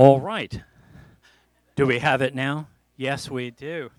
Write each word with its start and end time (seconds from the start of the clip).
All 0.00 0.18
mm. 0.18 0.24
right. 0.24 0.62
Do 1.76 1.84
we 1.84 1.98
have 1.98 2.22
it 2.22 2.34
now? 2.34 2.68
Yes, 2.96 3.30
we 3.30 3.50
do. 3.50 3.90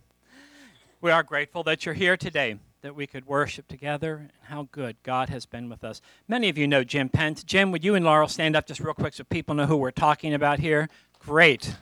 We 0.99 1.11
are 1.11 1.21
grateful 1.21 1.61
that 1.65 1.85
you're 1.85 1.93
here 1.93 2.17
today, 2.17 2.57
that 2.81 2.95
we 2.95 3.05
could 3.05 3.27
worship 3.27 3.67
together, 3.67 4.15
and 4.15 4.31
how 4.45 4.67
good 4.71 4.95
God 5.03 5.29
has 5.29 5.45
been 5.45 5.69
with 5.69 5.83
us. 5.83 6.01
Many 6.27 6.49
of 6.49 6.57
you 6.57 6.67
know 6.67 6.83
Jim 6.83 7.07
Pence. 7.07 7.43
Jim, 7.43 7.71
would 7.71 7.83
you 7.83 7.93
and 7.93 8.03
Laurel 8.03 8.27
stand 8.27 8.55
up 8.55 8.65
just 8.65 8.79
real 8.79 8.95
quick 8.95 9.13
so 9.13 9.23
people 9.25 9.53
know 9.53 9.67
who 9.67 9.77
we're 9.77 9.91
talking 9.91 10.33
about 10.33 10.57
here? 10.57 10.89
Great. 11.19 11.75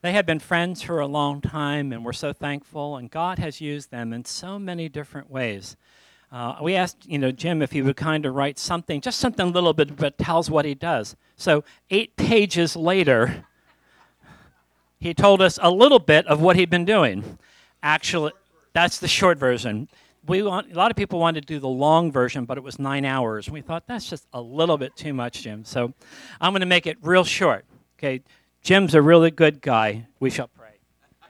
They 0.00 0.12
have 0.12 0.24
been 0.24 0.38
friends 0.38 0.82
for 0.82 1.00
a 1.00 1.08
long 1.08 1.40
time, 1.40 1.92
and 1.92 2.04
we're 2.04 2.12
so 2.12 2.32
thankful, 2.32 2.96
and 2.96 3.10
God 3.10 3.40
has 3.40 3.60
used 3.60 3.90
them 3.90 4.12
in 4.12 4.24
so 4.24 4.60
many 4.60 4.88
different 4.88 5.32
ways. 5.32 5.76
Uh, 6.34 6.56
we 6.60 6.74
asked, 6.74 7.06
you 7.06 7.16
know, 7.16 7.30
Jim 7.30 7.62
if 7.62 7.70
he 7.70 7.80
would 7.80 7.94
kind 7.94 8.26
of 8.26 8.34
write 8.34 8.58
something, 8.58 9.00
just 9.00 9.20
something 9.20 9.46
a 9.46 9.50
little 9.50 9.72
bit, 9.72 9.94
but 9.94 10.18
tells 10.18 10.50
what 10.50 10.64
he 10.64 10.74
does. 10.74 11.14
So 11.36 11.62
eight 11.90 12.16
pages 12.16 12.74
later, 12.74 13.44
he 14.98 15.14
told 15.14 15.40
us 15.40 15.60
a 15.62 15.70
little 15.70 16.00
bit 16.00 16.26
of 16.26 16.40
what 16.40 16.56
he'd 16.56 16.70
been 16.70 16.84
doing. 16.84 17.38
Actually, 17.84 18.32
that's 18.72 18.98
the 18.98 19.06
short 19.06 19.38
version. 19.38 19.88
We 20.26 20.42
want, 20.42 20.72
a 20.72 20.74
lot 20.74 20.90
of 20.90 20.96
people 20.96 21.20
wanted 21.20 21.42
to 21.42 21.46
do 21.46 21.60
the 21.60 21.68
long 21.68 22.10
version, 22.10 22.46
but 22.46 22.58
it 22.58 22.64
was 22.64 22.80
nine 22.80 23.04
hours. 23.04 23.48
We 23.48 23.60
thought 23.60 23.86
that's 23.86 24.10
just 24.10 24.26
a 24.32 24.40
little 24.40 24.76
bit 24.76 24.96
too 24.96 25.14
much, 25.14 25.42
Jim. 25.42 25.64
So 25.64 25.94
I'm 26.40 26.50
going 26.50 26.62
to 26.62 26.66
make 26.66 26.88
it 26.88 26.98
real 27.00 27.22
short. 27.22 27.64
Okay, 27.96 28.22
Jim's 28.60 28.96
a 28.96 29.02
really 29.02 29.30
good 29.30 29.62
guy. 29.62 30.08
We 30.18 30.30
shall 30.30 30.48
pray. 30.48 30.80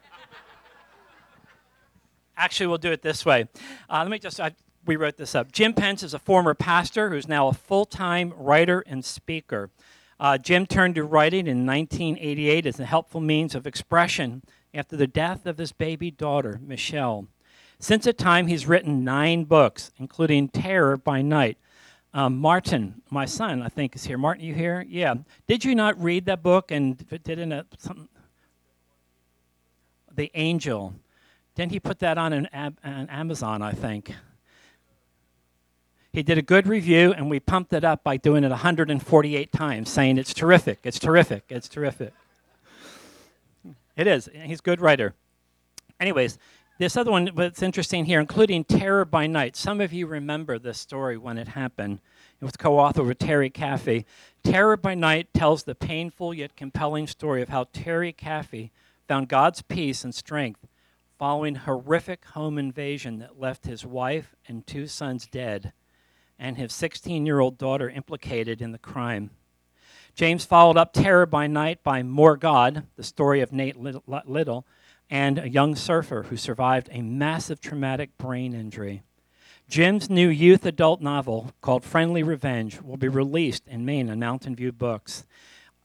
Actually, 2.39 2.69
we'll 2.69 2.79
do 2.79 2.93
it 2.93 3.03
this 3.03 3.27
way. 3.27 3.49
Uh, 3.91 3.99
let 3.99 4.09
me 4.09 4.19
just. 4.19 4.41
I, 4.41 4.53
we 4.87 4.97
wrote 4.97 5.17
this 5.17 5.35
up. 5.35 5.53
Jim 5.53 5.73
Pence 5.73 6.03
is 6.03 6.15
a 6.15 6.19
former 6.19 6.55
pastor 6.55 7.11
who's 7.11 7.29
now 7.29 7.49
a 7.49 7.53
full 7.53 7.85
time 7.85 8.33
writer 8.37 8.83
and 8.87 9.05
speaker. 9.05 9.71
Uh, 10.21 10.39
Jim 10.39 10.67
turned 10.67 10.95
to 10.95 11.05
writing 11.05 11.47
in 11.47 11.67
1988 11.67 12.67
as 12.67 12.81
a 12.81 12.85
helpful 12.85 13.21
means 13.21 13.55
of 13.55 13.67
expression 13.67 14.43
after 14.73 14.97
the 14.97 15.07
death 15.07 15.47
of 15.47 15.59
his 15.59 15.73
baby 15.73 16.11
daughter, 16.11 16.61
Michelle. 16.63 17.27
Since 17.79 18.05
that 18.05 18.19
time, 18.19 18.47
he's 18.47 18.67
written 18.67 19.05
nine 19.05 19.45
books, 19.45 19.91
including 19.99 20.49
Terror 20.49 20.97
by 20.97 21.23
Night. 21.23 21.59
Um, 22.13 22.39
Martin, 22.39 23.03
my 23.11 23.25
son, 23.25 23.61
I 23.61 23.69
think 23.69 23.97
is 23.97 24.05
here. 24.05 24.17
Martin, 24.17 24.45
you 24.45 24.55
here? 24.55 24.85
Yeah. 24.89 25.15
Did 25.49 25.65
you 25.65 25.75
not 25.75 26.01
read 26.01 26.27
that 26.27 26.43
book 26.43 26.71
and 26.71 26.97
did 27.25 27.39
it? 27.39 27.67
The 30.15 30.31
Angel. 30.35 30.95
Didn't 31.57 31.73
he 31.73 31.81
put 31.81 31.99
that 31.99 32.17
on 32.17 32.33
an, 32.33 32.49
an 32.53 33.09
Amazon? 33.11 33.63
I 33.63 33.73
think. 33.73 34.15
He 36.15 36.23
did 36.23 36.39
a 36.39 36.43
good 36.43 36.69
review, 36.69 37.13
and 37.13 37.29
we 37.29 37.41
pumped 37.41 37.73
it 37.73 37.83
up 37.83 38.05
by 38.05 38.19
doing 38.19 38.45
it 38.45 38.51
148 38.51 39.51
times, 39.51 39.91
saying 39.91 40.17
it's 40.17 40.33
terrific, 40.33 40.79
it's 40.85 41.01
terrific, 41.01 41.43
it's 41.49 41.69
terrific. 41.69 42.13
It 43.97 44.07
is. 44.07 44.29
He's 44.33 44.61
a 44.61 44.63
good 44.63 44.81
writer. 44.81 45.15
Anyways, 45.99 46.39
this 46.79 46.97
other 46.97 47.11
one 47.11 47.31
that's 47.35 47.65
interesting 47.65 48.05
here, 48.05 48.21
including 48.21 48.63
Terror 48.63 49.05
by 49.05 49.27
Night. 49.27 49.57
Some 49.57 49.81
of 49.81 49.93
you 49.93 50.07
remember 50.07 50.57
this 50.57 50.79
story 50.79 51.19
when 51.19 51.37
it 51.37 51.49
happened. 51.49 51.99
It 52.41 52.45
was 52.45 52.57
co 52.57 52.77
authored 52.77 53.09
with 53.09 53.19
Terry 53.19 53.51
Caffey. 53.51 54.05
Terror 54.45 54.77
by 54.77 54.95
Night 54.95 55.35
tells 55.35 55.65
the 55.65 55.75
painful 55.75 56.33
yet 56.33 56.55
compelling 56.55 57.09
story 57.09 57.43
of 57.43 57.49
how 57.49 57.67
Terry 57.73 58.13
Caffey 58.13 58.71
found 59.09 59.27
God's 59.27 59.63
peace 59.63 60.05
and 60.05 60.15
strength 60.15 60.65
following 61.19 61.57
horrific 61.57 62.25
home 62.27 62.57
invasion 62.57 63.19
that 63.19 63.41
left 63.41 63.67
his 63.67 63.85
wife 63.85 64.37
and 64.47 64.65
two 64.65 64.87
sons 64.87 65.27
dead 65.27 65.73
and 66.39 66.57
his 66.57 66.73
16 66.73 67.27
year 67.27 67.41
old 67.41 67.59
daughter 67.59 67.89
implicated 67.89 68.61
in 68.61 68.73
the 68.73 68.79
crime. 68.79 69.31
James 70.15 70.45
followed 70.45 70.77
up 70.77 70.93
Terror 70.93 71.27
by 71.27 71.47
Night 71.47 71.83
by 71.83 72.03
More 72.03 72.37
God, 72.37 72.85
the 72.97 73.03
story 73.03 73.41
of 73.41 73.53
Nate 73.53 73.77
Little, 73.77 74.65
and 75.11 75.39
a 75.39 75.49
young 75.49 75.75
surfer 75.75 76.25
who 76.25 76.37
survived 76.37 76.89
a 76.93 77.03
massive 77.03 77.61
traumatic 77.61 78.17
brain 78.17 78.55
injury. 78.55 79.03
Jim's 79.69 80.11
new 80.11 80.29
youth 80.29 80.65
adult 80.67 81.01
novel 81.01 81.53
called 81.61 81.85
Friendly 81.85 82.23
Revenge 82.23 82.81
will 82.81 82.97
be 82.97 83.09
released 83.09 83.67
in 83.67 83.85
Maine 83.85 84.11
on 84.11 84.21
Mountain 84.21 84.55
View 84.55 84.73
Books. 84.73 85.25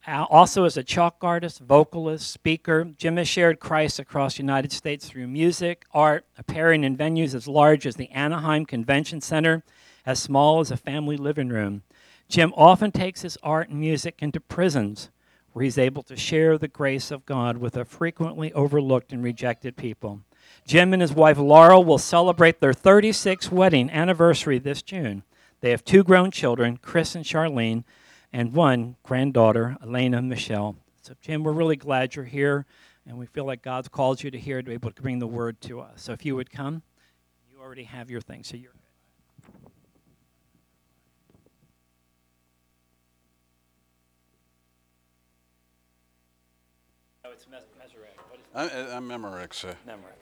Also, 0.06 0.64
as 0.64 0.76
a 0.76 0.84
chalk 0.84 1.16
artist, 1.22 1.60
vocalist, 1.60 2.30
speaker, 2.30 2.84
Jim 2.96 3.16
has 3.16 3.28
shared 3.28 3.60
Christ 3.60 3.98
across 3.98 4.36
the 4.36 4.42
United 4.42 4.72
States 4.72 5.08
through 5.08 5.28
music, 5.28 5.84
art, 5.92 6.24
appearing 6.38 6.84
in 6.84 6.96
venues 6.96 7.34
as 7.34 7.48
large 7.48 7.86
as 7.86 7.96
the 7.96 8.10
Anaheim 8.10 8.64
Convention 8.64 9.20
Center 9.20 9.62
as 10.06 10.20
small 10.20 10.60
as 10.60 10.70
a 10.70 10.76
family 10.76 11.16
living 11.16 11.48
room. 11.48 11.82
Jim 12.28 12.52
often 12.56 12.92
takes 12.92 13.22
his 13.22 13.38
art 13.42 13.68
and 13.68 13.80
music 13.80 14.16
into 14.20 14.40
prisons 14.40 15.10
where 15.52 15.64
he's 15.64 15.78
able 15.78 16.02
to 16.04 16.16
share 16.16 16.56
the 16.56 16.68
grace 16.68 17.10
of 17.10 17.26
God 17.26 17.58
with 17.58 17.76
a 17.76 17.84
frequently 17.84 18.52
overlooked 18.52 19.12
and 19.12 19.22
rejected 19.22 19.76
people. 19.76 20.20
Jim 20.66 20.92
and 20.92 21.02
his 21.02 21.12
wife 21.12 21.38
Laurel 21.38 21.84
will 21.84 21.98
celebrate 21.98 22.60
their 22.60 22.72
36th 22.72 23.50
wedding 23.50 23.90
anniversary 23.90 24.58
this 24.58 24.82
June. 24.82 25.24
They 25.60 25.70
have 25.70 25.84
two 25.84 26.04
grown 26.04 26.30
children, 26.30 26.76
Chris 26.76 27.14
and 27.14 27.24
Charlene, 27.24 27.84
and 28.32 28.54
one 28.54 28.96
granddaughter, 29.02 29.76
Elena 29.82 30.22
Michelle. 30.22 30.76
So, 31.02 31.14
Jim, 31.20 31.42
we're 31.42 31.52
really 31.52 31.76
glad 31.76 32.14
you're 32.14 32.24
here, 32.24 32.66
and 33.06 33.18
we 33.18 33.26
feel 33.26 33.44
like 33.44 33.62
God's 33.62 33.88
called 33.88 34.22
you 34.22 34.30
to 34.30 34.38
here 34.38 34.62
to 34.62 34.66
be 34.66 34.74
able 34.74 34.92
to 34.92 35.02
bring 35.02 35.18
the 35.18 35.26
word 35.26 35.60
to 35.62 35.80
us. 35.80 36.02
So, 36.02 36.12
if 36.12 36.24
you 36.24 36.36
would 36.36 36.50
come, 36.50 36.82
you 37.50 37.60
already 37.60 37.84
have 37.84 38.10
your 38.10 38.20
thing, 38.20 38.44
so 38.44 38.56
you're. 38.56 38.79
I'm, 48.54 48.68
I'm 48.68 49.08
Memorex. 49.08 49.64
Uh, 49.64 49.74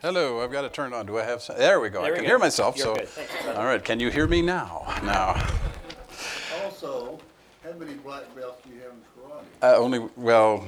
hello, 0.02 0.42
I've 0.42 0.52
got 0.52 0.62
to 0.62 0.68
turn 0.68 0.92
it 0.92 0.96
on. 0.96 1.06
Do 1.06 1.18
I 1.18 1.24
have? 1.24 1.40
Some, 1.40 1.56
there 1.56 1.80
we 1.80 1.88
go. 1.88 2.02
There 2.02 2.12
I 2.12 2.16
can 2.16 2.24
go. 2.24 2.28
hear 2.28 2.38
myself. 2.38 2.76
You're 2.76 3.06
so, 3.06 3.22
all 3.54 3.64
right. 3.64 3.82
Can 3.82 4.00
you 4.00 4.10
hear 4.10 4.26
me 4.26 4.42
now? 4.42 4.84
Now. 5.02 5.46
Also, 6.62 7.18
how 7.64 7.72
many 7.72 7.94
black 7.94 8.34
belts 8.36 8.62
do 8.66 8.74
you 8.74 8.82
have 8.82 8.92
in 8.92 8.98
karate? 9.16 9.44
Uh, 9.62 9.76
only 9.78 10.06
well, 10.16 10.66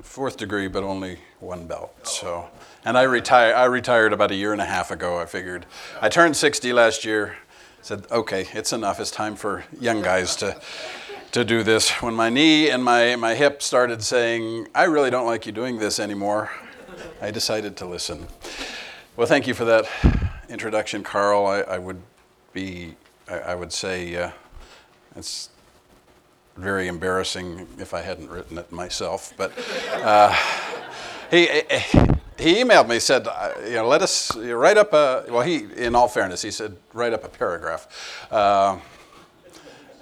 fourth 0.00 0.38
degree, 0.38 0.68
but 0.68 0.82
only 0.82 1.18
one 1.40 1.66
belt. 1.66 1.94
Oh. 1.98 2.08
So, 2.08 2.50
and 2.86 2.96
I 2.96 3.02
retired. 3.02 3.54
I 3.54 3.64
retired 3.64 4.14
about 4.14 4.30
a 4.30 4.34
year 4.34 4.52
and 4.52 4.60
a 4.62 4.66
half 4.66 4.90
ago. 4.90 5.18
I 5.18 5.26
figured. 5.26 5.66
I 6.00 6.08
turned 6.08 6.34
60 6.34 6.72
last 6.72 7.04
year. 7.04 7.36
Said, 7.82 8.06
okay, 8.10 8.46
it's 8.54 8.72
enough. 8.72 8.98
It's 8.98 9.10
time 9.10 9.36
for 9.36 9.64
young 9.78 10.00
guys 10.00 10.36
to 10.36 10.58
to 11.34 11.44
do 11.44 11.64
this. 11.64 11.90
When 12.00 12.14
my 12.14 12.30
knee 12.30 12.70
and 12.70 12.84
my, 12.84 13.16
my 13.16 13.34
hip 13.34 13.60
started 13.60 14.04
saying, 14.04 14.68
I 14.72 14.84
really 14.84 15.10
don't 15.10 15.26
like 15.26 15.46
you 15.46 15.52
doing 15.52 15.78
this 15.80 15.98
anymore, 15.98 16.48
I 17.20 17.32
decided 17.32 17.76
to 17.78 17.86
listen. 17.86 18.28
Well, 19.16 19.26
thank 19.26 19.48
you 19.48 19.52
for 19.52 19.64
that 19.64 19.84
introduction, 20.48 21.02
Carl. 21.02 21.44
I, 21.44 21.62
I 21.62 21.78
would 21.78 22.00
be, 22.52 22.94
I, 23.28 23.38
I 23.40 23.54
would 23.56 23.72
say, 23.72 24.14
uh, 24.14 24.30
it's 25.16 25.50
very 26.56 26.86
embarrassing 26.86 27.66
if 27.80 27.94
I 27.94 28.02
hadn't 28.02 28.30
written 28.30 28.56
it 28.56 28.70
myself. 28.70 29.34
But 29.36 29.50
uh, 29.94 30.32
he, 31.32 31.46
he 32.38 32.62
emailed 32.62 32.88
me, 32.88 33.00
said, 33.00 33.26
uh, 33.26 33.54
you 33.64 33.72
know, 33.74 33.88
let 33.88 34.02
us 34.02 34.36
write 34.36 34.78
up 34.78 34.92
a, 34.92 35.24
well, 35.28 35.42
he, 35.42 35.66
in 35.78 35.96
all 35.96 36.06
fairness, 36.06 36.42
he 36.42 36.52
said, 36.52 36.76
write 36.92 37.12
up 37.12 37.24
a 37.24 37.28
paragraph. 37.28 38.28
Uh, 38.30 38.78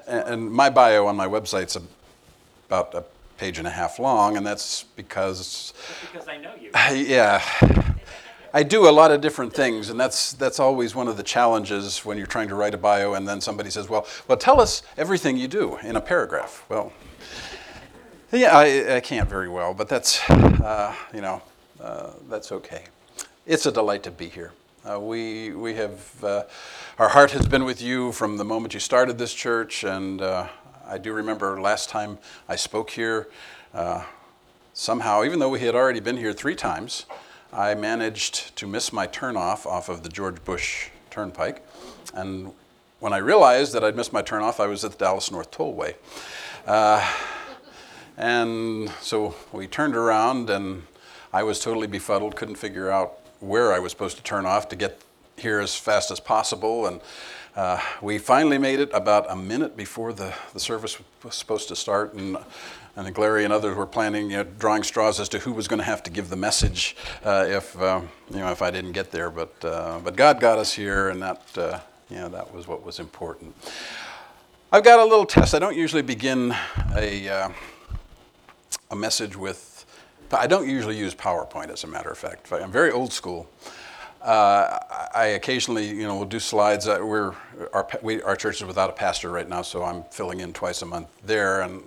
and 0.06 0.50
my 0.50 0.70
bio 0.70 1.06
on 1.06 1.16
my 1.16 1.26
website's 1.26 1.76
about 2.68 2.94
a 2.94 3.04
page 3.36 3.58
and 3.58 3.66
a 3.66 3.70
half 3.70 3.98
long, 3.98 4.36
and 4.36 4.46
that's 4.46 4.84
because. 4.96 5.74
Because 6.12 6.28
I 6.28 6.36
know 6.36 6.54
you. 6.60 6.70
yeah. 7.06 7.42
I 8.54 8.62
do 8.62 8.86
a 8.88 8.90
lot 8.90 9.10
of 9.10 9.22
different 9.22 9.54
things, 9.54 9.88
and 9.88 9.98
that's 9.98 10.34
that's 10.34 10.60
always 10.60 10.94
one 10.94 11.08
of 11.08 11.16
the 11.16 11.22
challenges 11.22 12.04
when 12.04 12.18
you're 12.18 12.26
trying 12.26 12.48
to 12.48 12.54
write 12.54 12.74
a 12.74 12.78
bio, 12.78 13.14
and 13.14 13.26
then 13.26 13.40
somebody 13.40 13.70
says, 13.70 13.88
"Well, 13.88 14.06
well, 14.28 14.36
tell 14.36 14.60
us 14.60 14.82
everything 14.98 15.38
you 15.38 15.48
do 15.48 15.78
in 15.78 15.96
a 15.96 16.00
paragraph." 16.00 16.64
Well, 16.68 16.92
yeah, 18.30 18.56
I, 18.56 18.96
I 18.96 19.00
can't 19.00 19.28
very 19.28 19.48
well, 19.48 19.72
but 19.72 19.88
that's 19.88 20.28
uh, 20.30 20.94
you 21.14 21.22
know 21.22 21.40
uh, 21.80 22.10
that's 22.28 22.52
okay. 22.52 22.84
It's 23.46 23.64
a 23.64 23.72
delight 23.72 24.02
to 24.02 24.10
be 24.10 24.28
here, 24.28 24.52
Uh, 24.84 24.98
we, 24.98 25.52
we 25.52 25.74
have, 25.74 26.24
uh, 26.24 26.42
our 26.98 27.10
heart 27.10 27.30
has 27.30 27.46
been 27.46 27.64
with 27.64 27.80
you 27.80 28.10
from 28.10 28.36
the 28.36 28.44
moment 28.44 28.74
you 28.74 28.80
started 28.80 29.16
this 29.16 29.32
church, 29.32 29.84
and 29.84 30.20
uh, 30.20 30.48
I 30.84 30.98
do 30.98 31.12
remember 31.12 31.60
last 31.60 31.88
time 31.88 32.18
I 32.48 32.56
spoke 32.56 32.90
here, 32.90 33.28
uh, 33.72 34.02
somehow, 34.74 35.22
even 35.22 35.38
though 35.38 35.50
we 35.50 35.60
had 35.60 35.76
already 35.76 36.00
been 36.00 36.16
here 36.16 36.32
three 36.32 36.56
times, 36.56 37.06
I 37.52 37.76
managed 37.76 38.56
to 38.56 38.66
miss 38.66 38.92
my 38.92 39.06
turnoff 39.06 39.66
off 39.66 39.88
of 39.88 40.02
the 40.02 40.08
George 40.08 40.42
Bush 40.42 40.88
Turnpike. 41.10 41.64
And 42.12 42.52
when 42.98 43.12
I 43.12 43.18
realized 43.18 43.74
that 43.74 43.84
I'd 43.84 43.94
missed 43.94 44.12
my 44.12 44.22
turnoff, 44.22 44.58
I 44.58 44.66
was 44.66 44.84
at 44.84 44.90
the 44.90 44.98
Dallas 44.98 45.30
North 45.30 45.52
Tollway. 45.52 45.94
Uh, 46.66 47.08
and 48.16 48.90
so 49.00 49.36
we 49.52 49.68
turned 49.68 49.94
around, 49.94 50.50
and 50.50 50.82
I 51.32 51.44
was 51.44 51.60
totally 51.60 51.86
befuddled, 51.86 52.34
couldn't 52.34 52.56
figure 52.56 52.90
out 52.90 53.21
where 53.42 53.72
I 53.72 53.80
was 53.80 53.90
supposed 53.90 54.16
to 54.16 54.22
turn 54.22 54.46
off 54.46 54.68
to 54.68 54.76
get 54.76 55.02
here 55.36 55.58
as 55.58 55.74
fast 55.74 56.10
as 56.10 56.20
possible. 56.20 56.86
And 56.86 57.00
uh, 57.56 57.80
we 58.00 58.18
finally 58.18 58.56
made 58.56 58.80
it 58.80 58.90
about 58.94 59.30
a 59.30 59.36
minute 59.36 59.76
before 59.76 60.12
the, 60.12 60.32
the 60.54 60.60
service 60.60 60.98
was 61.24 61.34
supposed 61.34 61.68
to 61.68 61.76
start. 61.76 62.14
And, 62.14 62.38
and 62.94 63.12
Glary 63.14 63.44
and 63.44 63.52
others 63.52 63.76
were 63.76 63.86
planning, 63.86 64.30
you 64.30 64.36
know, 64.38 64.44
drawing 64.44 64.84
straws 64.84 65.18
as 65.18 65.28
to 65.30 65.40
who 65.40 65.52
was 65.52 65.66
going 65.66 65.78
to 65.78 65.84
have 65.84 66.02
to 66.04 66.10
give 66.10 66.28
the 66.28 66.36
message 66.36 66.96
uh, 67.24 67.46
if, 67.48 67.80
uh, 67.80 68.00
you 68.30 68.38
know, 68.38 68.50
if 68.52 68.62
I 68.62 68.70
didn't 68.70 68.92
get 68.92 69.10
there. 69.10 69.30
But, 69.30 69.54
uh, 69.64 69.98
but 70.04 70.14
God 70.14 70.40
got 70.40 70.58
us 70.58 70.72
here, 70.72 71.08
and 71.08 71.20
that, 71.20 71.42
uh, 71.58 71.80
you 72.10 72.16
know, 72.16 72.28
that 72.28 72.54
was 72.54 72.68
what 72.68 72.84
was 72.84 73.00
important. 73.00 73.54
I've 74.70 74.84
got 74.84 75.00
a 75.00 75.04
little 75.04 75.26
test. 75.26 75.54
I 75.54 75.58
don't 75.58 75.76
usually 75.76 76.02
begin 76.02 76.54
a, 76.94 77.28
uh, 77.28 77.48
a 78.90 78.96
message 78.96 79.36
with 79.36 79.71
I 80.40 80.46
don't 80.46 80.68
usually 80.68 80.96
use 80.96 81.14
PowerPoint, 81.14 81.70
as 81.70 81.84
a 81.84 81.86
matter 81.86 82.10
of 82.10 82.18
fact. 82.18 82.50
I'm 82.52 82.72
very 82.72 82.90
old 82.90 83.12
school. 83.12 83.48
Uh, 84.22 84.78
I 85.12 85.26
occasionally, 85.34 85.88
you 85.88 86.04
know, 86.04 86.16
will 86.16 86.24
do 86.24 86.38
slides. 86.38 86.86
Uh, 86.86 87.00
we're 87.02 87.34
our, 87.72 87.88
we, 88.02 88.22
our 88.22 88.36
church 88.36 88.60
is 88.60 88.64
without 88.66 88.88
a 88.88 88.92
pastor 88.92 89.30
right 89.30 89.48
now, 89.48 89.62
so 89.62 89.82
I'm 89.82 90.04
filling 90.04 90.40
in 90.40 90.52
twice 90.52 90.80
a 90.82 90.86
month 90.86 91.08
there, 91.24 91.62
and 91.62 91.82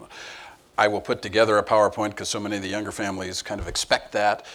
I 0.77 0.89
will 0.89 0.99
put 0.99 1.21
together 1.21 1.57
a 1.57 1.63
PowerPoint 1.63 2.09
because 2.09 2.27
so 2.27 2.39
many 2.39 2.57
of 2.57 2.61
the 2.61 2.67
younger 2.67 2.91
families 2.91 3.41
kind 3.41 3.61
of 3.61 3.69
expect 3.69 4.11
that, 4.11 4.45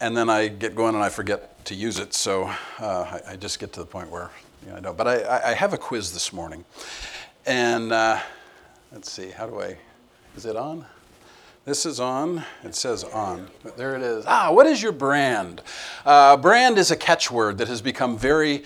and 0.00 0.14
then 0.14 0.28
I 0.28 0.48
get 0.48 0.74
going 0.76 0.94
and 0.94 1.02
I 1.02 1.08
forget 1.08 1.64
to 1.64 1.74
use 1.74 1.98
it. 1.98 2.12
So 2.12 2.44
uh, 2.80 3.20
I, 3.26 3.32
I, 3.32 3.36
just 3.36 3.58
get 3.58 3.72
to 3.74 3.80
the 3.80 3.86
point 3.86 4.10
where 4.10 4.30
you 4.64 4.70
know, 4.72 4.76
I 4.76 4.80
don't. 4.80 4.96
But 4.96 5.08
I, 5.08 5.52
I 5.52 5.54
have 5.54 5.72
a 5.72 5.78
quiz 5.78 6.12
this 6.12 6.34
morning, 6.34 6.66
and 7.46 7.92
uh, 7.92 8.20
let's 8.92 9.10
see, 9.10 9.30
how 9.30 9.46
do 9.46 9.62
I? 9.62 9.78
Is 10.36 10.44
it 10.44 10.56
on? 10.56 10.84
This 11.64 11.86
is 11.86 12.00
on. 12.00 12.44
It 12.64 12.74
says 12.74 13.04
on. 13.04 13.48
But 13.62 13.76
There 13.76 13.94
it 13.94 14.02
is. 14.02 14.24
Ah, 14.26 14.50
what 14.50 14.66
is 14.66 14.82
your 14.82 14.90
brand? 14.90 15.62
Uh, 16.04 16.36
brand 16.36 16.76
is 16.76 16.90
a 16.90 16.96
catchword 16.96 17.58
that 17.58 17.68
has 17.68 17.80
become 17.80 18.18
very 18.18 18.64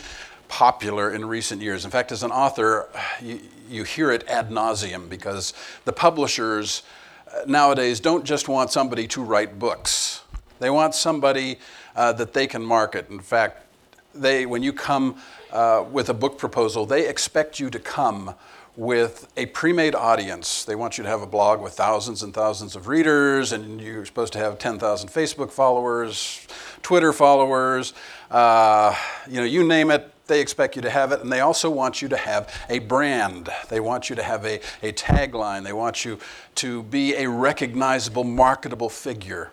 popular 0.49 1.11
in 1.13 1.27
recent 1.27 1.61
years. 1.61 1.85
In 1.85 1.91
fact, 1.91 2.11
as 2.11 2.23
an 2.23 2.31
author, 2.31 2.89
you, 3.21 3.41
you 3.69 3.85
hear 3.85 4.11
it 4.11 4.27
ad 4.29 4.49
nauseum 4.49 5.11
because 5.11 5.53
the 5.85 5.93
publishers 5.93 6.85
uh, 7.31 7.41
nowadays 7.47 8.01
don't 8.01 8.25
just 8.25 8.49
want 8.49 8.71
somebody 8.71 9.07
to 9.09 9.23
write 9.23 9.59
books. 9.59 10.23
They 10.59 10.71
want 10.71 10.95
somebody 10.95 11.59
uh, 11.97 12.15
that 12.15 12.33
they 12.33 12.47
can 12.47 12.65
market. 12.65 13.11
In 13.11 13.21
fact, 13.21 13.67
they, 14.15 14.47
when 14.47 14.63
you 14.63 14.73
come 14.73 15.17
uh, 15.53 15.85
with 15.91 16.09
a 16.09 16.15
book 16.15 16.39
proposal, 16.39 16.87
they 16.87 17.07
expect 17.07 17.61
you 17.61 17.69
to 17.69 17.79
come 17.79 18.35
with 18.77 19.33
a 19.37 19.47
pre 19.47 19.73
made 19.73 19.95
audience. 19.95 20.65
They 20.65 20.75
want 20.75 20.99
you 20.99 21.05
to 21.05 21.11
have 21.11 21.23
a 21.23 21.27
blog 21.27 21.61
with 21.61 21.73
thousands 21.73 22.23
and 22.23 22.33
thousands 22.33 22.77
of 22.77 22.89
readers, 22.89 23.53
and 23.53 23.81
you're 23.81 24.05
supposed 24.05 24.33
to 24.35 24.39
have 24.39 24.59
10,000 24.59 25.09
Facebook 25.09 25.51
followers, 25.51 26.47
Twitter 26.83 27.13
followers, 27.13 27.95
uh, 28.31 28.95
you 29.29 29.37
know, 29.37 29.45
you 29.45 29.67
name 29.67 29.91
it. 29.91 30.13
They 30.27 30.41
expect 30.41 30.75
you 30.75 30.83
to 30.83 30.91
have 30.91 31.13
it, 31.13 31.21
and 31.21 31.33
they 31.33 31.41
also 31.41 31.71
want 31.71 32.03
you 32.03 32.09
to 32.09 32.17
have 32.17 32.53
a 32.69 32.81
brand. 32.81 33.49
They 33.69 33.79
want 33.79 34.11
you 34.11 34.17
to 34.17 34.23
have 34.23 34.45
a, 34.45 34.61
a 34.83 34.93
tagline. 34.93 35.63
They 35.63 35.73
want 35.73 36.05
you 36.05 36.19
to 36.57 36.83
be 36.83 37.15
a 37.15 37.29
recognizable, 37.29 38.25
marketable 38.25 38.89
figure. 38.89 39.53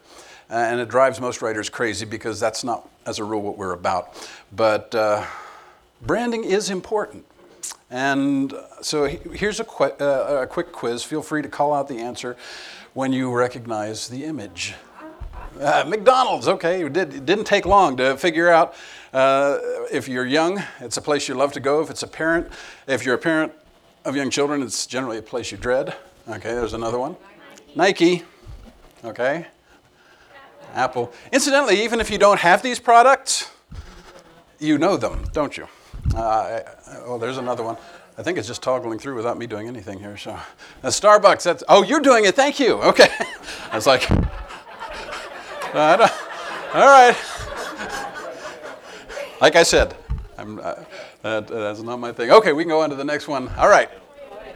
Uh, 0.50 0.56
and 0.56 0.80
it 0.80 0.90
drives 0.90 1.22
most 1.22 1.42
writers 1.42 1.70
crazy 1.70 2.06
because 2.06 2.40
that's 2.40 2.64
not, 2.64 2.90
as 3.06 3.20
a 3.20 3.24
rule, 3.24 3.42
what 3.42 3.58
we're 3.58 3.74
about. 3.74 4.28
But 4.52 4.94
uh, 4.96 5.25
branding 6.02 6.44
is 6.44 6.72
important. 6.72 7.25
And 7.89 8.54
so 8.81 9.06
here's 9.06 9.60
a, 9.60 9.63
qu- 9.63 9.95
uh, 10.00 10.42
a, 10.44 10.48
quick 10.48 10.71
quiz. 10.71 11.04
Feel 11.04 11.21
free 11.21 11.42
to 11.42 11.50
call 11.50 11.74
out 11.74 11.88
the 11.88 12.00
answer 12.00 12.36
when 12.94 13.13
you 13.13 13.31
recognize 13.31 14.07
the 14.07 14.24
image. 14.25 14.74
Uh, 15.60 15.83
McDonald's, 15.88 16.48
okay, 16.48 16.83
it, 16.83 16.94
did, 16.94 17.25
didn't 17.25 17.45
take 17.45 17.65
long 17.65 17.95
to 17.98 18.18
figure 18.18 18.50
out 18.50 18.74
uh, 19.13 19.60
if 19.92 20.07
you're 20.07 20.25
young, 20.25 20.63
it's 20.80 20.98
a 20.98 21.01
place 21.01 21.27
you 21.27 21.36
love 21.36 21.54
to 21.54 21.60
go. 21.60 21.81
If 21.81 21.92
it's 21.92 22.01
a 22.01 22.07
parent, 22.07 22.48
if 22.88 23.06
you're 23.06 23.13
a 23.13 23.19
parent 23.19 23.54
of 24.06 24.15
young 24.15 24.31
children, 24.31 24.63
it's 24.63 24.88
generally 24.88 25.19
a 25.19 25.21
place 25.21 25.51
you 25.51 25.57
dread. 25.57 25.95
Okay, 26.27 26.54
there's 26.54 26.74
another 26.74 26.98
one. 26.98 27.15
Nike, 27.75 28.24
okay. 29.06 29.45
Apple. 30.74 31.13
Incidentally, 31.31 31.83
even 31.83 32.00
if 32.00 32.10
you 32.10 32.18
don't 32.18 32.39
have 32.39 32.63
these 32.63 32.80
products, 32.80 33.51
you 34.60 34.80
know 34.80 34.98
them, 34.98 35.25
don't 35.31 35.56
you? 35.56 35.68
Uh, 36.15 36.62
oh, 37.06 37.18
there's 37.18 37.38
another 37.38 37.63
one. 37.63 37.77
I 38.18 38.24
think 38.24 38.38
it's 38.38 38.48
just 38.48 38.62
toggling 38.62 39.00
through 39.00 39.15
without 39.15 39.38
me 39.38 39.48
doing 39.48 39.68
anything 39.68 40.00
here. 40.00 40.15
So, 40.18 40.31
uh, 40.31 40.42
Starbucks. 40.83 41.44
That's 41.44 41.63
oh, 41.68 41.83
you're 41.83 42.00
doing 42.00 42.25
it. 42.25 42.36
Thank 42.36 42.60
you. 42.60 42.75
Okay. 42.75 43.10
I 43.71 43.75
was 43.75 43.88
like, 43.88 44.10
uh, 45.74 46.07
all 46.74 46.88
right. 46.88 47.15
Like 49.42 49.56
I 49.56 49.63
said, 49.63 49.95
I'm, 50.38 50.60
uh, 50.60 50.75
that, 51.24 51.48
that's 51.48 51.81
not 51.81 52.00
my 52.00 52.12
thing. 52.12 52.31
Okay, 52.31 52.54
we 52.54 52.63
can 52.63 52.69
go 52.69 52.81
on 52.81 52.89
to 52.92 52.95
the 52.95 53.04
next 53.04 53.27
one. 53.27 53.50
All 53.57 53.69
right. 53.69 53.89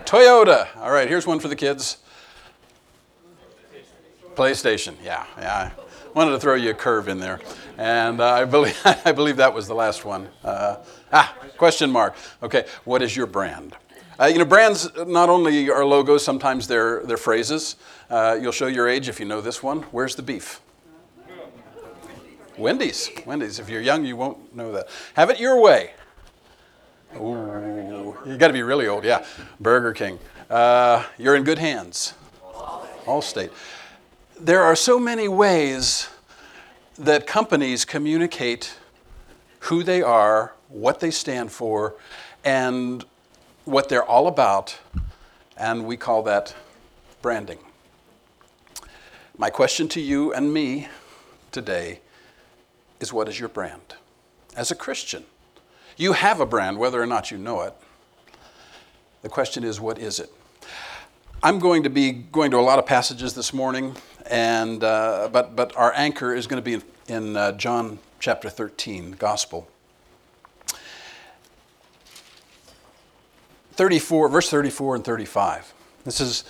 Toyota. 0.06 0.68
All 0.78 0.92
right, 0.92 1.08
here's 1.08 1.26
one 1.26 1.40
for 1.40 1.48
the 1.48 1.56
kids. 1.56 1.98
PlayStation. 4.36 4.94
Yeah, 5.04 5.26
yeah 5.40 5.72
wanted 6.18 6.32
to 6.32 6.40
throw 6.40 6.56
you 6.56 6.72
a 6.72 6.74
curve 6.74 7.08
in 7.10 7.20
there. 7.20 7.40
And 7.78 8.20
uh, 8.20 8.34
I, 8.34 8.46
believe, 8.46 8.76
I 9.06 9.12
believe 9.12 9.38
that 9.38 9.54
was 9.54 9.68
the 9.68 9.76
last 9.76 10.04
one. 10.04 10.28
Ah, 11.20 11.36
question 11.58 11.90
mark. 11.90 12.16
Okay, 12.44 12.66
what 12.86 13.02
is 13.02 13.16
your 13.16 13.26
brand? 13.26 13.76
Uh, 14.20 14.26
you 14.26 14.38
know, 14.38 14.46
brands 14.46 14.88
not 15.08 15.30
only 15.30 15.68
are 15.70 15.84
logos, 15.84 16.24
sometimes 16.24 16.68
they're, 16.68 17.04
they're 17.06 17.18
phrases. 17.18 17.76
Uh, 18.10 18.38
you'll 18.40 18.52
show 18.52 18.68
your 18.68 18.88
age 18.88 19.10
if 19.10 19.20
you 19.20 19.26
know 19.26 19.42
this 19.42 19.64
one. 19.64 19.82
Where's 19.92 20.16
the 20.16 20.22
beef? 20.22 20.62
Wendy's. 22.56 23.10
Wendy's. 23.26 23.58
If 23.58 23.68
you're 23.68 23.82
young, 23.82 24.06
you 24.06 24.16
won't 24.16 24.56
know 24.56 24.72
that. 24.74 24.90
Have 25.16 25.32
it 25.32 25.40
your 25.40 25.60
way. 25.60 25.92
Ooh, 27.16 28.16
you 28.28 28.38
got 28.38 28.48
to 28.48 28.54
be 28.54 28.62
really 28.62 28.88
old. 28.88 29.04
Yeah. 29.04 29.26
Burger 29.60 29.94
King. 29.94 30.20
Uh, 30.52 31.04
you're 31.18 31.36
in 31.36 31.44
good 31.44 31.58
hands. 31.58 32.14
Allstate 33.06 33.52
there 34.40 34.62
are 34.62 34.76
so 34.76 35.00
many 35.00 35.28
ways 35.28 36.10
that 36.98 37.26
companies 37.26 37.86
communicate 37.86 38.76
who 39.62 39.84
they 39.84 40.02
are, 40.02 40.54
what 40.70 41.00
they 41.00 41.12
stand 41.12 41.52
for, 41.52 41.96
and 42.44 43.06
what 43.66 43.90
they're 43.90 44.04
all 44.04 44.28
about, 44.28 44.78
and 45.58 45.86
we 45.86 45.98
call 45.98 46.24
that 46.24 46.56
branding. 47.22 47.60
My 49.38 49.50
question 49.50 49.88
to 49.90 50.02
you 50.02 50.34
and 50.34 50.54
me 50.54 50.88
today 51.52 52.00
is 53.00 53.14
what 53.14 53.28
is 53.28 53.40
your 53.40 53.50
brand? 53.50 53.96
As 54.56 54.72
a 54.72 54.76
Christian, 54.76 55.26
you 55.96 56.14
have 56.14 56.40
a 56.40 56.46
brand, 56.46 56.78
whether 56.80 57.02
or 57.02 57.06
not 57.06 57.32
you 57.32 57.38
know 57.38 57.62
it. 57.62 57.74
The 59.22 59.30
question 59.30 59.64
is, 59.64 59.80
what 59.80 60.00
is 60.00 60.20
it? 60.20 60.32
I'm 61.44 61.60
going 61.60 61.84
to 61.84 61.90
be 61.90 62.12
going 62.12 62.52
to 62.52 62.58
a 62.58 62.62
lot 62.62 62.80
of 62.80 62.86
passages 62.86 63.34
this 63.34 63.54
morning 63.54 63.96
and, 64.30 64.84
uh, 64.84 65.30
but, 65.32 65.56
but 65.56 65.76
our 65.76 65.94
anchor 65.96 66.34
is 66.34 66.48
going 66.48 66.62
to 66.62 66.66
be 66.66 66.74
in, 66.74 66.84
in 67.08 67.38
uh, 67.38 67.52
John 67.54 68.00
chapter 68.20 68.50
13, 68.50 69.12
Gospel. 69.12 69.68
34, 73.78 74.30
verse 74.30 74.50
34 74.50 74.96
and 74.96 75.06
35. 75.06 75.72
This 76.04 76.20
is 76.20 76.44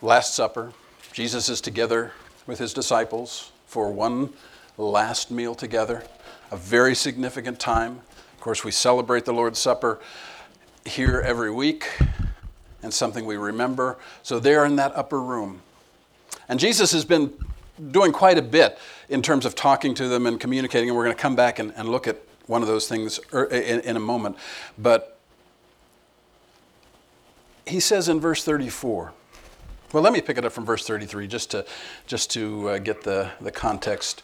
Last 0.00 0.34
Supper. 0.34 0.72
Jesus 1.12 1.50
is 1.50 1.60
together 1.60 2.12
with 2.46 2.58
his 2.58 2.72
disciples 2.72 3.52
for 3.66 3.92
one 3.92 4.32
last 4.78 5.30
meal 5.30 5.54
together, 5.54 6.02
a 6.50 6.56
very 6.56 6.94
significant 6.94 7.60
time. 7.60 8.00
Of 8.32 8.40
course, 8.40 8.64
we 8.64 8.70
celebrate 8.70 9.26
the 9.26 9.34
Lord's 9.34 9.58
Supper 9.58 10.00
here 10.86 11.20
every 11.20 11.50
week 11.50 11.86
and 12.82 12.92
something 12.92 13.26
we 13.26 13.36
remember. 13.36 13.98
So 14.22 14.40
they're 14.40 14.64
in 14.64 14.76
that 14.76 14.96
upper 14.96 15.20
room. 15.20 15.60
And 16.48 16.58
Jesus 16.58 16.90
has 16.92 17.04
been 17.04 17.34
doing 17.90 18.12
quite 18.12 18.38
a 18.38 18.42
bit 18.42 18.78
in 19.10 19.20
terms 19.20 19.44
of 19.44 19.54
talking 19.54 19.92
to 19.96 20.08
them 20.08 20.26
and 20.26 20.40
communicating, 20.40 20.88
and 20.88 20.96
we're 20.96 21.04
going 21.04 21.16
to 21.16 21.22
come 21.22 21.36
back 21.36 21.58
and, 21.58 21.74
and 21.76 21.90
look 21.90 22.08
at 22.08 22.18
one 22.46 22.62
of 22.62 22.68
those 22.68 22.88
things 22.88 23.20
er, 23.34 23.44
in, 23.44 23.80
in 23.80 23.96
a 23.96 24.00
moment. 24.00 24.36
But 24.78 25.15
he 27.66 27.80
says 27.80 28.08
in 28.08 28.20
verse 28.20 28.44
34, 28.44 29.12
well, 29.92 30.02
let 30.02 30.12
me 30.12 30.20
pick 30.20 30.38
it 30.38 30.44
up 30.44 30.52
from 30.52 30.64
verse 30.64 30.86
33 30.86 31.26
just 31.26 31.50
to, 31.52 31.64
just 32.06 32.30
to 32.32 32.68
uh, 32.68 32.78
get 32.78 33.02
the, 33.02 33.30
the 33.40 33.50
context. 33.50 34.22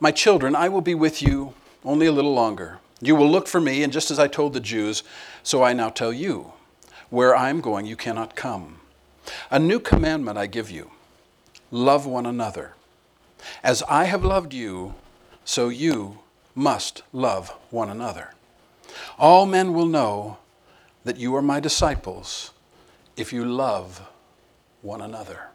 My 0.00 0.10
children, 0.10 0.54
I 0.54 0.68
will 0.68 0.80
be 0.80 0.94
with 0.94 1.22
you 1.22 1.54
only 1.84 2.06
a 2.06 2.12
little 2.12 2.34
longer. 2.34 2.78
You 3.00 3.16
will 3.16 3.30
look 3.30 3.46
for 3.46 3.60
me, 3.60 3.82
and 3.82 3.92
just 3.92 4.10
as 4.10 4.18
I 4.18 4.28
told 4.28 4.52
the 4.52 4.60
Jews, 4.60 5.02
so 5.42 5.62
I 5.62 5.72
now 5.72 5.90
tell 5.90 6.12
you 6.12 6.52
where 7.10 7.36
I 7.36 7.50
am 7.50 7.60
going, 7.60 7.86
you 7.86 7.96
cannot 7.96 8.34
come. 8.34 8.80
A 9.50 9.58
new 9.58 9.78
commandment 9.78 10.38
I 10.38 10.46
give 10.46 10.70
you 10.70 10.90
love 11.70 12.06
one 12.06 12.26
another. 12.26 12.74
As 13.62 13.82
I 13.88 14.04
have 14.04 14.24
loved 14.24 14.54
you, 14.54 14.94
so 15.44 15.68
you 15.68 16.18
must 16.54 17.02
love 17.12 17.50
one 17.70 17.90
another. 17.90 18.32
All 19.18 19.44
men 19.44 19.74
will 19.74 19.86
know 19.86 20.38
that 21.04 21.16
you 21.16 21.34
are 21.36 21.42
my 21.42 21.60
disciples 21.60 22.50
if 23.16 23.32
you 23.32 23.44
love 23.44 24.02
one 24.82 25.00
another. 25.00 25.48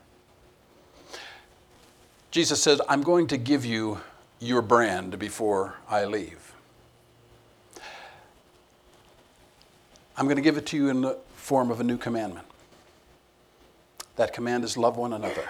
Jesus 2.32 2.62
says, 2.62 2.79
I'm 2.88 3.01
going 3.01 3.27
to 3.27 3.38
give 3.38 3.65
you 3.65 4.00
your 4.39 4.62
brand 4.62 5.18
before 5.18 5.75
I 5.89 6.06
leave. 6.06 6.53
I'm 10.15 10.25
going 10.25 10.36
to 10.36 10.41
give 10.41 10.58
it 10.58 10.65
to 10.68 10.77
you 10.77 10.89
in 10.89 11.01
the 11.01 11.18
form 11.34 11.72
of 11.72 11.79
a 11.79 11.84
new 11.84 11.98
commandment. 11.98 12.46
That 14.18 14.34
command 14.34 14.63
is 14.63 14.77
love 14.77 14.98
one 14.98 15.13
another. 15.13 15.44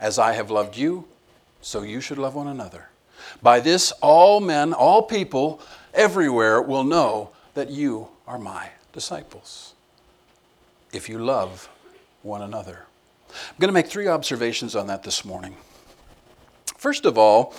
As 0.00 0.18
I 0.18 0.32
have 0.32 0.50
loved 0.50 0.76
you, 0.76 1.06
so 1.60 1.82
you 1.82 2.00
should 2.00 2.18
love 2.18 2.34
one 2.34 2.48
another. 2.48 2.88
By 3.42 3.60
this, 3.60 3.92
all 4.00 4.40
men, 4.40 4.72
all 4.72 5.02
people, 5.02 5.60
everywhere 5.94 6.60
will 6.62 6.84
know 6.84 7.30
that 7.56 7.70
you 7.70 8.06
are 8.26 8.38
my 8.38 8.68
disciples. 8.92 9.72
If 10.92 11.08
you 11.08 11.18
love 11.18 11.70
one 12.22 12.42
another. 12.42 12.84
I'm 13.30 13.58
going 13.58 13.68
to 13.68 13.72
make 13.72 13.86
three 13.86 14.08
observations 14.08 14.76
on 14.76 14.86
that 14.88 15.02
this 15.02 15.24
morning. 15.24 15.56
First 16.76 17.06
of 17.06 17.16
all, 17.16 17.54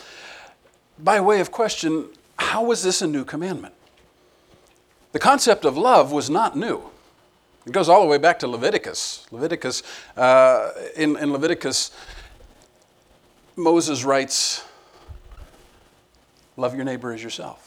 by 1.00 1.20
way 1.20 1.40
of 1.40 1.52
question, 1.52 2.06
how 2.38 2.64
was 2.64 2.84
this 2.84 3.02
a 3.02 3.08
new 3.08 3.26
commandment? 3.26 3.74
The 5.14 5.20
concept 5.20 5.66
of 5.66 5.76
love 5.76 6.12
was 6.12 6.30
not 6.30 6.56
new. 6.56 6.84
It 7.66 7.72
goes 7.72 7.90
all 7.90 8.02
the 8.02 8.08
way 8.08 8.20
back 8.20 8.38
to 8.40 8.48
Leviticus. 8.48 9.26
Leviticus, 9.32 9.82
uh, 10.16 10.74
in, 10.96 11.18
in 11.18 11.34
Leviticus, 11.34 11.90
Moses 13.56 14.04
writes, 14.04 14.64
Love 16.56 16.76
your 16.76 16.86
neighbor 16.86 17.14
as 17.14 17.24
yourself. 17.24 17.67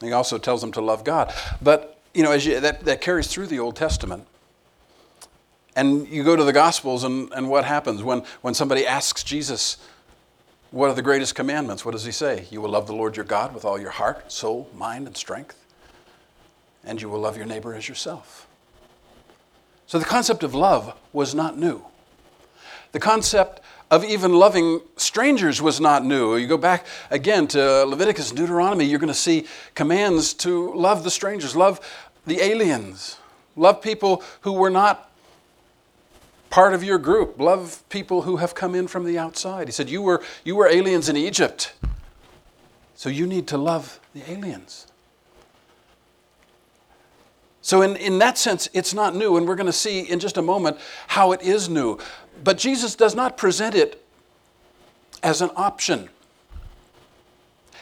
He 0.00 0.12
also 0.12 0.38
tells 0.38 0.60
them 0.60 0.72
to 0.72 0.80
love 0.80 1.04
God. 1.04 1.32
But, 1.60 1.98
you 2.14 2.22
know, 2.22 2.32
as 2.32 2.46
you, 2.46 2.60
that, 2.60 2.84
that 2.84 3.00
carries 3.00 3.26
through 3.26 3.48
the 3.48 3.58
Old 3.58 3.76
Testament. 3.76 4.26
And 5.76 6.08
you 6.08 6.24
go 6.24 6.34
to 6.36 6.44
the 6.44 6.52
Gospels, 6.52 7.04
and, 7.04 7.32
and 7.32 7.48
what 7.48 7.64
happens? 7.64 8.02
When, 8.02 8.22
when 8.40 8.54
somebody 8.54 8.86
asks 8.86 9.22
Jesus, 9.22 9.76
What 10.70 10.90
are 10.90 10.94
the 10.94 11.02
greatest 11.02 11.34
commandments? 11.34 11.84
What 11.84 11.92
does 11.92 12.04
he 12.04 12.12
say? 12.12 12.46
You 12.50 12.60
will 12.60 12.70
love 12.70 12.86
the 12.86 12.94
Lord 12.94 13.16
your 13.16 13.24
God 13.24 13.54
with 13.54 13.64
all 13.64 13.80
your 13.80 13.90
heart, 13.90 14.32
soul, 14.32 14.68
mind, 14.74 15.06
and 15.06 15.16
strength 15.16 15.60
and 16.84 17.00
you 17.00 17.08
will 17.08 17.20
love 17.20 17.36
your 17.36 17.46
neighbor 17.46 17.74
as 17.74 17.88
yourself. 17.88 18.46
So 19.86 19.98
the 19.98 20.04
concept 20.04 20.42
of 20.42 20.54
love 20.54 20.96
was 21.12 21.34
not 21.34 21.58
new. 21.58 21.84
The 22.92 23.00
concept 23.00 23.60
of 23.90 24.04
even 24.04 24.32
loving 24.32 24.80
strangers 24.96 25.60
was 25.60 25.80
not 25.80 26.04
new. 26.04 26.36
You 26.36 26.46
go 26.46 26.56
back 26.56 26.86
again 27.10 27.48
to 27.48 27.84
Leviticus 27.84 28.30
Deuteronomy, 28.30 28.84
you're 28.84 29.00
going 29.00 29.08
to 29.08 29.14
see 29.14 29.46
commands 29.74 30.32
to 30.34 30.72
love 30.74 31.02
the 31.02 31.10
strangers, 31.10 31.56
love 31.56 31.80
the 32.26 32.40
aliens, 32.40 33.18
love 33.56 33.82
people 33.82 34.22
who 34.42 34.52
were 34.52 34.70
not 34.70 35.10
part 36.50 36.74
of 36.74 36.84
your 36.84 36.98
group, 36.98 37.40
love 37.40 37.82
people 37.88 38.22
who 38.22 38.36
have 38.36 38.54
come 38.54 38.74
in 38.74 38.86
from 38.86 39.04
the 39.04 39.18
outside. 39.18 39.66
He 39.66 39.72
said, 39.72 39.90
You 39.90 40.02
were, 40.02 40.22
you 40.44 40.54
were 40.54 40.68
aliens 40.68 41.08
in 41.08 41.16
Egypt, 41.16 41.72
so 42.94 43.08
you 43.08 43.26
need 43.26 43.48
to 43.48 43.58
love 43.58 43.98
the 44.14 44.28
aliens. 44.30 44.86
So, 47.62 47.82
in, 47.82 47.96
in 47.96 48.18
that 48.18 48.38
sense, 48.38 48.68
it's 48.72 48.94
not 48.94 49.14
new, 49.14 49.36
and 49.36 49.46
we're 49.46 49.54
going 49.54 49.66
to 49.66 49.72
see 49.72 50.00
in 50.00 50.18
just 50.18 50.38
a 50.38 50.42
moment 50.42 50.78
how 51.08 51.32
it 51.32 51.42
is 51.42 51.68
new. 51.68 51.98
But 52.42 52.58
Jesus 52.58 52.94
does 52.94 53.14
not 53.14 53.36
present 53.36 53.74
it 53.74 54.04
as 55.22 55.42
an 55.42 55.50
option. 55.56 56.08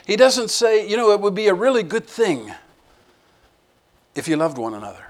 He 0.06 0.16
doesn't 0.16 0.50
say, 0.50 0.88
you 0.88 0.96
know, 0.96 1.12
it 1.12 1.20
would 1.20 1.34
be 1.34 1.48
a 1.48 1.54
really 1.54 1.82
good 1.82 2.06
thing 2.06 2.52
if 4.14 4.26
you 4.26 4.36
loved 4.36 4.58
one 4.58 4.74
another. 4.74 5.06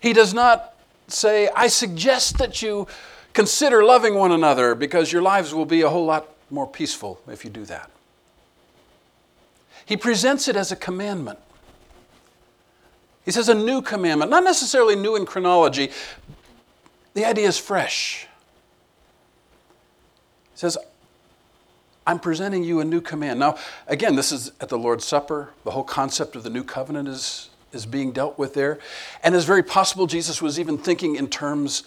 He 0.00 0.12
does 0.12 0.34
not 0.34 0.74
say, 1.06 1.48
I 1.54 1.68
suggest 1.68 2.38
that 2.38 2.62
you 2.62 2.86
consider 3.32 3.84
loving 3.84 4.14
one 4.14 4.32
another 4.32 4.74
because 4.74 5.12
your 5.12 5.22
lives 5.22 5.54
will 5.54 5.64
be 5.64 5.82
a 5.82 5.88
whole 5.88 6.04
lot 6.04 6.28
more 6.50 6.66
peaceful 6.66 7.20
if 7.28 7.44
you 7.44 7.50
do 7.50 7.64
that. 7.66 7.90
He 9.86 9.96
presents 9.96 10.48
it 10.48 10.56
as 10.56 10.70
a 10.70 10.76
commandment. 10.76 11.38
He 13.24 13.30
says 13.30 13.48
a 13.48 13.54
new 13.54 13.82
commandment, 13.82 14.30
not 14.30 14.44
necessarily 14.44 14.96
new 14.96 15.16
in 15.16 15.24
chronology. 15.24 15.90
The 17.14 17.24
idea 17.24 17.48
is 17.48 17.58
fresh. 17.58 18.26
He 20.52 20.58
says, 20.58 20.78
I'm 22.06 22.18
presenting 22.18 22.64
you 22.64 22.80
a 22.80 22.84
new 22.84 23.00
command. 23.00 23.38
Now, 23.38 23.58
again, 23.86 24.16
this 24.16 24.32
is 24.32 24.52
at 24.60 24.70
the 24.70 24.78
Lord's 24.78 25.04
Supper. 25.04 25.50
The 25.64 25.72
whole 25.72 25.84
concept 25.84 26.36
of 26.36 26.42
the 26.42 26.50
new 26.50 26.64
covenant 26.64 27.08
is, 27.08 27.50
is 27.72 27.84
being 27.84 28.12
dealt 28.12 28.38
with 28.38 28.54
there. 28.54 28.78
And 29.22 29.34
it's 29.34 29.44
very 29.44 29.62
possible 29.62 30.06
Jesus 30.06 30.40
was 30.40 30.58
even 30.58 30.78
thinking 30.78 31.16
in 31.16 31.28
terms 31.28 31.82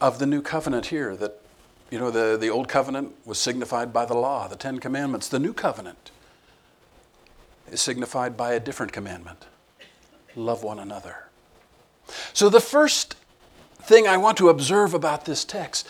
of 0.00 0.18
the 0.18 0.26
new 0.26 0.40
covenant 0.40 0.86
here, 0.86 1.16
that, 1.16 1.40
you 1.90 1.98
know, 1.98 2.10
the, 2.10 2.36
the 2.36 2.48
old 2.48 2.68
covenant 2.68 3.14
was 3.24 3.38
signified 3.38 3.92
by 3.92 4.04
the 4.04 4.14
law, 4.14 4.46
the 4.46 4.56
Ten 4.56 4.78
Commandments. 4.78 5.28
The 5.28 5.38
new 5.38 5.52
covenant 5.52 6.10
is 7.70 7.80
signified 7.80 8.36
by 8.36 8.52
a 8.52 8.60
different 8.60 8.92
commandment 8.92 9.46
love 10.36 10.62
one 10.62 10.78
another. 10.78 11.28
So, 12.32 12.48
the 12.48 12.60
first 12.60 13.16
thing 13.86 14.06
I 14.06 14.16
want 14.16 14.38
to 14.38 14.48
observe 14.48 14.94
about 14.94 15.24
this 15.24 15.44
text 15.44 15.88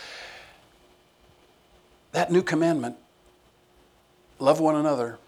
that 2.12 2.30
new 2.30 2.42
commandment, 2.42 2.96
love 4.38 4.60
one 4.60 4.76
another, 4.76 5.18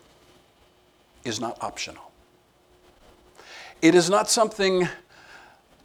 is 1.24 1.40
not 1.40 1.60
optional. 1.60 2.12
It 3.82 3.96
is 3.96 4.08
not 4.08 4.30
something 4.30 4.88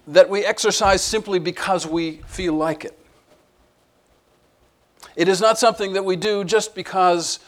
that 0.08 0.30
we 0.30 0.46
exercise 0.46 1.04
simply 1.04 1.40
because 1.40 1.88
we 1.88 2.18
feel 2.28 2.54
like 2.54 2.86
it. 2.86 2.98
It 5.16 5.28
is 5.28 5.42
not 5.42 5.58
something 5.58 5.94
that 5.94 6.06
we 6.06 6.16
do 6.16 6.44
just 6.44 6.76
because 6.76 7.40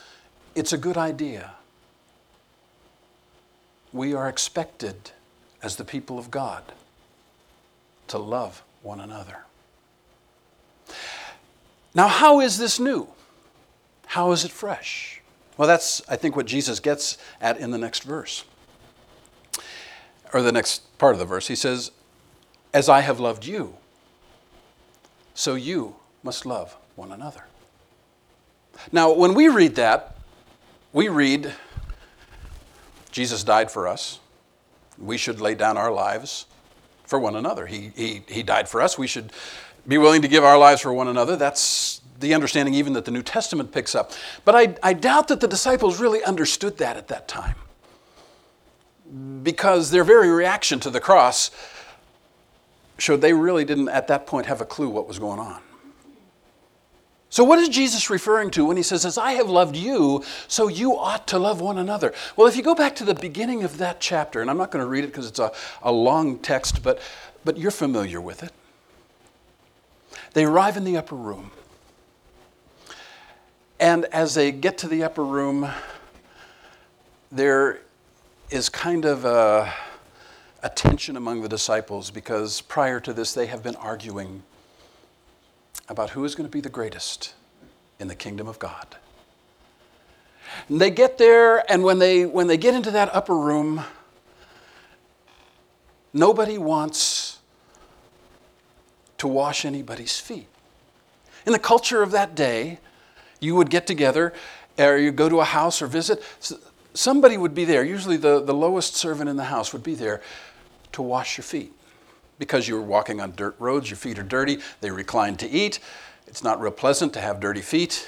it's 0.56 0.74
a 0.74 0.78
good 0.78 0.98
idea. 0.98 1.52
We 3.92 4.16
are 4.16 4.28
expected 4.28 5.12
as 5.62 5.75
the 5.75 5.86
people 5.86 6.18
of 6.18 6.32
God 6.32 6.63
to 8.08 8.18
love 8.18 8.63
one 8.84 9.00
another. 9.00 9.38
Now, 11.96 12.08
how 12.08 12.40
is 12.40 12.58
this 12.58 12.80
new? 12.80 13.08
How 14.08 14.32
is 14.32 14.46
it 14.46 14.52
fresh? 14.52 15.22
Well, 15.58 15.68
that's, 15.68 16.02
I 16.10 16.16
think, 16.16 16.36
what 16.36 16.46
Jesus 16.46 16.80
gets 16.80 17.18
at 17.40 17.58
in 17.58 17.72
the 17.72 17.78
next 17.78 18.04
verse, 18.04 18.46
or 20.34 20.42
the 20.42 20.52
next 20.52 20.98
part 20.98 21.13
of 21.13 21.20
the 21.20 21.25
verse. 21.25 21.48
He 21.48 21.56
says, 21.56 21.92
As 22.74 22.90
I 22.90 23.02
have 23.02 23.20
loved 23.20 23.46
you, 23.46 23.75
so 25.34 25.56
you 25.56 25.96
must 26.24 26.46
love 26.46 26.75
one 26.96 27.12
another. 27.12 27.46
Now, 28.92 29.12
when 29.13 29.34
we 29.34 29.48
read 29.48 29.75
that, 29.75 30.18
we 30.92 31.08
read, 31.08 31.54
Jesus 33.12 33.44
died 33.44 33.72
for 33.72 33.88
us 33.88 34.20
we 34.98 35.18
should 35.18 35.42
lay 35.42 35.56
down 35.56 35.78
our 35.78 35.92
lives 35.92 36.46
for 37.03 37.19
one 37.19 37.36
another. 37.36 37.65
He, 37.65 37.91
he, 37.95 38.22
he 38.27 38.43
died 38.43 38.67
for 38.69 38.81
us. 38.81 38.98
We 38.98 39.07
should 39.07 39.31
be 39.88 39.98
willing 39.98 40.22
to 40.22 40.27
give 40.27 40.43
our 40.43 40.57
lives 40.57 40.81
for 40.81 40.93
one 40.93 41.07
another. 41.07 41.36
That's 41.36 42.01
the 42.19 42.33
understanding 42.33 42.74
even 42.74 42.93
that 42.93 43.05
the 43.05 43.12
New 43.12 43.24
Testament 43.24 43.72
picks 43.72 43.95
up. 43.95 44.12
But 44.45 44.55
I, 44.55 44.75
I 44.81 44.93
doubt 44.93 45.27
that 45.27 45.39
the 45.39 45.48
disciples 45.48 46.00
really 46.00 46.24
understood 46.24 46.77
that 46.77 46.98
at 46.98 47.07
that 47.10 47.27
time. 47.27 47.55
Because 49.43 49.91
their 49.91 50.03
very 50.03 50.29
reaction 50.29 50.79
to 50.81 50.89
the 50.89 51.00
cross 51.00 51.51
showed 52.98 53.22
they 53.22 53.33
really 53.33 53.65
didn't 53.65 53.89
at 53.89 54.07
that 54.07 54.25
point 54.25 54.45
have 54.45 54.62
a 54.62 54.65
clue 54.65 54.89
what 54.89 55.07
was 55.07 55.19
going 55.19 55.39
on. 55.39 55.62
So, 57.34 57.44
what 57.44 57.58
is 57.58 57.68
Jesus 57.68 58.12
referring 58.12 58.52
to 58.52 58.63
when 58.63 58.78
he 58.78 58.84
says, 58.84 59.06
As 59.06 59.18
I 59.18 59.32
have 59.32 59.50
loved 59.50 59.75
you, 59.75 60.24
so 60.48 60.68
you 60.68 60.96
ought 60.96 61.28
to 61.30 61.40
love 61.40 61.62
one 61.62 61.80
another? 61.80 62.13
Well, 62.36 62.46
if 62.46 62.56
you 62.56 62.62
go 62.62 62.75
back 62.75 62.96
to 62.98 63.04
the 63.04 63.16
beginning 63.16 63.63
of 63.63 63.80
that 63.80 64.00
chapter, 64.00 64.40
and 64.40 64.52
I'm 64.52 64.58
not 64.60 64.70
going 64.70 64.86
to 64.86 64.88
read 64.88 65.04
it 65.04 65.08
because 65.08 65.25
it's 65.25 65.40
a, 65.40 65.52
a 65.82 65.92
long 65.92 66.38
text, 66.38 66.84
but, 66.84 67.02
but 67.44 67.58
you're 67.58 67.72
familiar 67.72 68.22
with 68.22 68.44
it. 68.44 68.52
They 70.36 70.46
arrive 70.46 70.78
in 70.78 70.84
the 70.84 70.96
upper 70.96 71.16
room. 71.16 71.50
And 73.80 74.06
as 74.12 74.36
they 74.36 74.52
get 74.52 74.78
to 74.78 74.88
the 74.88 75.04
upper 75.04 75.24
room, 75.25 75.68
there 77.32 77.80
is 78.52 78.70
kind 78.70 79.06
of 79.06 79.25
a, 79.25 79.74
a 80.62 80.70
tension 80.70 81.18
among 81.18 81.42
the 81.42 81.50
disciples 81.50 82.12
because 82.12 82.62
prior 82.62 83.00
to 83.00 83.12
this 83.12 83.34
they 83.34 83.48
have 83.48 83.63
been 83.63 83.75
arguing 83.78 84.44
about 85.90 86.12
who 86.12 86.24
is 86.25 86.36
going 86.36 86.48
to 86.48 86.52
be 86.52 86.62
the 86.62 86.70
greatest 86.70 87.34
in 88.00 88.08
the 88.08 88.16
kingdom 88.16 88.48
of 88.48 88.60
God. 88.60 88.96
And 90.70 90.80
they 90.80 90.92
get 90.92 91.18
there, 91.18 91.70
and 91.72 91.84
when 91.84 92.00
they, 92.00 92.25
when 92.25 92.48
they 92.48 92.58
get 92.58 92.74
into 92.74 92.92
that 92.92 93.13
upper 93.13 93.36
room, 93.36 93.84
nobody 96.13 96.58
wants 96.58 97.40
to 99.18 99.28
wash 99.28 99.66
anybody's 99.66 100.20
feet. 100.20 100.48
In 101.46 101.54
the 101.54 101.60
culture 101.60 102.02
of 102.02 102.12
that 102.12 102.36
day, 102.36 102.80
you 103.40 103.56
would 103.56 103.70
get 103.70 103.88
together 103.88 104.34
or 104.78 104.98
you 104.98 105.12
go 105.12 105.30
to 105.30 105.40
a 105.40 105.46
house 105.46 105.82
or 105.82 105.88
visit, 105.88 106.24
somebody 106.94 107.38
would 107.38 107.54
be 107.54 107.66
there. 107.66 107.84
Usually, 107.84 108.18
the, 108.18 108.42
the 108.42 108.54
lowest 108.54 108.96
servant 108.96 109.30
in 109.30 109.38
the 109.38 109.46
house 109.46 109.74
would 109.74 109.84
be 109.84 109.96
there 109.96 110.22
to 110.94 111.02
wash 111.02 111.38
your 111.38 111.44
feet. 111.44 111.74
Because 112.40 112.68
you 112.68 112.75
were 112.75 112.82
walking 112.82 113.22
on 113.22 113.34
dirt 113.36 113.56
roads, 113.60 113.90
your 113.90 113.98
feet 113.98 114.18
are 114.20 114.24
dirty, 114.24 114.60
they 114.82 114.92
recline 114.92 115.36
to 115.38 115.50
eat. 115.50 115.80
It's 116.28 116.44
not 116.44 116.60
real 116.60 116.72
pleasant 116.72 117.13
to 117.13 117.22
have 117.22 117.40
dirty 117.40 117.62
feet 117.62 118.08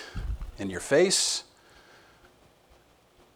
in 0.57 0.69
your 0.69 0.79
face. 0.79 1.43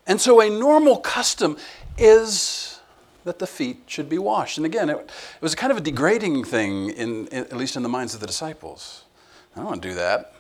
And 0.08 0.20
so, 0.20 0.42
a 0.42 0.50
normal 0.50 0.98
custom 0.98 1.58
is 1.98 2.80
that 3.26 3.38
the 3.38 3.46
feet 3.46 3.84
should 3.86 4.10
be 4.10 4.18
washed. 4.18 4.58
And 4.58 4.66
again, 4.66 4.90
it, 4.90 4.98
it 4.98 5.42
was 5.42 5.54
kind 5.54 5.72
of 5.72 5.78
a 5.78 5.82
degrading 5.82 6.44
thing, 6.46 6.90
in, 6.90 7.28
in, 7.28 7.44
at 7.44 7.56
least 7.56 7.76
in 7.76 7.84
the 7.84 7.90
minds 7.90 8.16
of 8.16 8.20
the 8.20 8.28
disciples. 8.28 9.04
I 9.56 9.60
don't 9.60 9.68
want 9.68 9.82
to 9.84 9.90
do 9.90 9.96
that. 9.96 10.34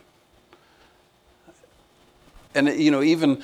And, 2.56 2.68
you 2.68 2.90
know, 2.90 3.04
even 3.04 3.44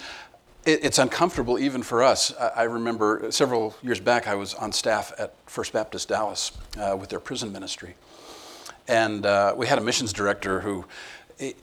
it's 0.66 0.98
uncomfortable 0.98 1.60
even 1.60 1.84
for 1.84 2.04
us. 2.04 2.34
I 2.38 2.64
remember 2.64 3.32
several 3.32 3.76
years 3.84 4.00
back, 4.00 4.28
I 4.28 4.36
was 4.36 4.54
on 4.56 4.72
staff 4.72 5.14
at 5.20 5.36
First 5.46 5.74
Baptist 5.74 6.10
Dallas 6.10 6.52
uh, 6.80 6.98
with 7.00 7.10
their 7.10 7.20
prison 7.20 7.52
ministry. 7.52 7.96
And 8.88 9.26
uh, 9.26 9.54
we 9.56 9.68
had 9.68 9.78
a 9.78 9.82
missions 9.82 10.12
director 10.12 10.62
who, 10.62 10.86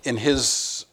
in 0.05 0.17
his 0.17 0.87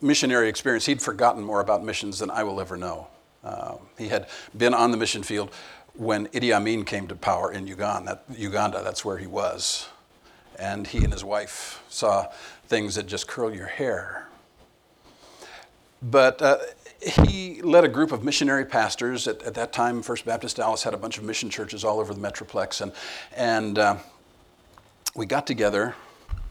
missionary 0.00 0.48
experience, 0.48 0.86
he'd 0.86 1.02
forgotten 1.02 1.42
more 1.42 1.60
about 1.60 1.82
missions 1.82 2.18
than 2.18 2.30
I 2.30 2.44
will 2.44 2.60
ever 2.60 2.76
know. 2.76 3.08
Uh, 3.42 3.76
he 3.96 4.08
had 4.08 4.28
been 4.56 4.74
on 4.74 4.90
the 4.90 4.96
mission 4.96 5.22
field 5.22 5.50
when 5.94 6.26
Idi 6.28 6.54
Amin 6.54 6.84
came 6.84 7.08
to 7.08 7.14
power 7.14 7.52
in 7.52 7.66
Uganda. 7.66 8.20
That, 8.28 8.38
Uganda, 8.38 8.82
that's 8.82 9.04
where 9.04 9.18
he 9.18 9.26
was. 9.26 9.88
And 10.58 10.86
he 10.86 11.04
and 11.04 11.12
his 11.12 11.24
wife 11.24 11.82
saw 11.88 12.26
things 12.66 12.94
that 12.96 13.06
just 13.06 13.26
curl 13.26 13.54
your 13.54 13.66
hair. 13.66 14.26
But 16.02 16.40
uh, 16.40 16.58
he 17.02 17.62
led 17.62 17.84
a 17.84 17.88
group 17.88 18.12
of 18.12 18.22
missionary 18.22 18.64
pastors. 18.64 19.26
At, 19.26 19.42
at, 19.42 19.54
that 19.54 19.72
time, 19.72 20.02
First 20.02 20.24
Baptist 20.24 20.56
Dallas 20.56 20.82
had 20.82 20.94
a 20.94 20.98
bunch 20.98 21.18
of 21.18 21.24
mission 21.24 21.48
churches 21.48 21.84
all 21.84 21.98
over 21.98 22.12
the 22.12 22.20
Metroplex. 22.20 22.80
And, 22.80 22.92
and 23.34 23.78
uh, 23.78 23.96
we 25.14 25.26
got 25.26 25.46
together 25.46 25.94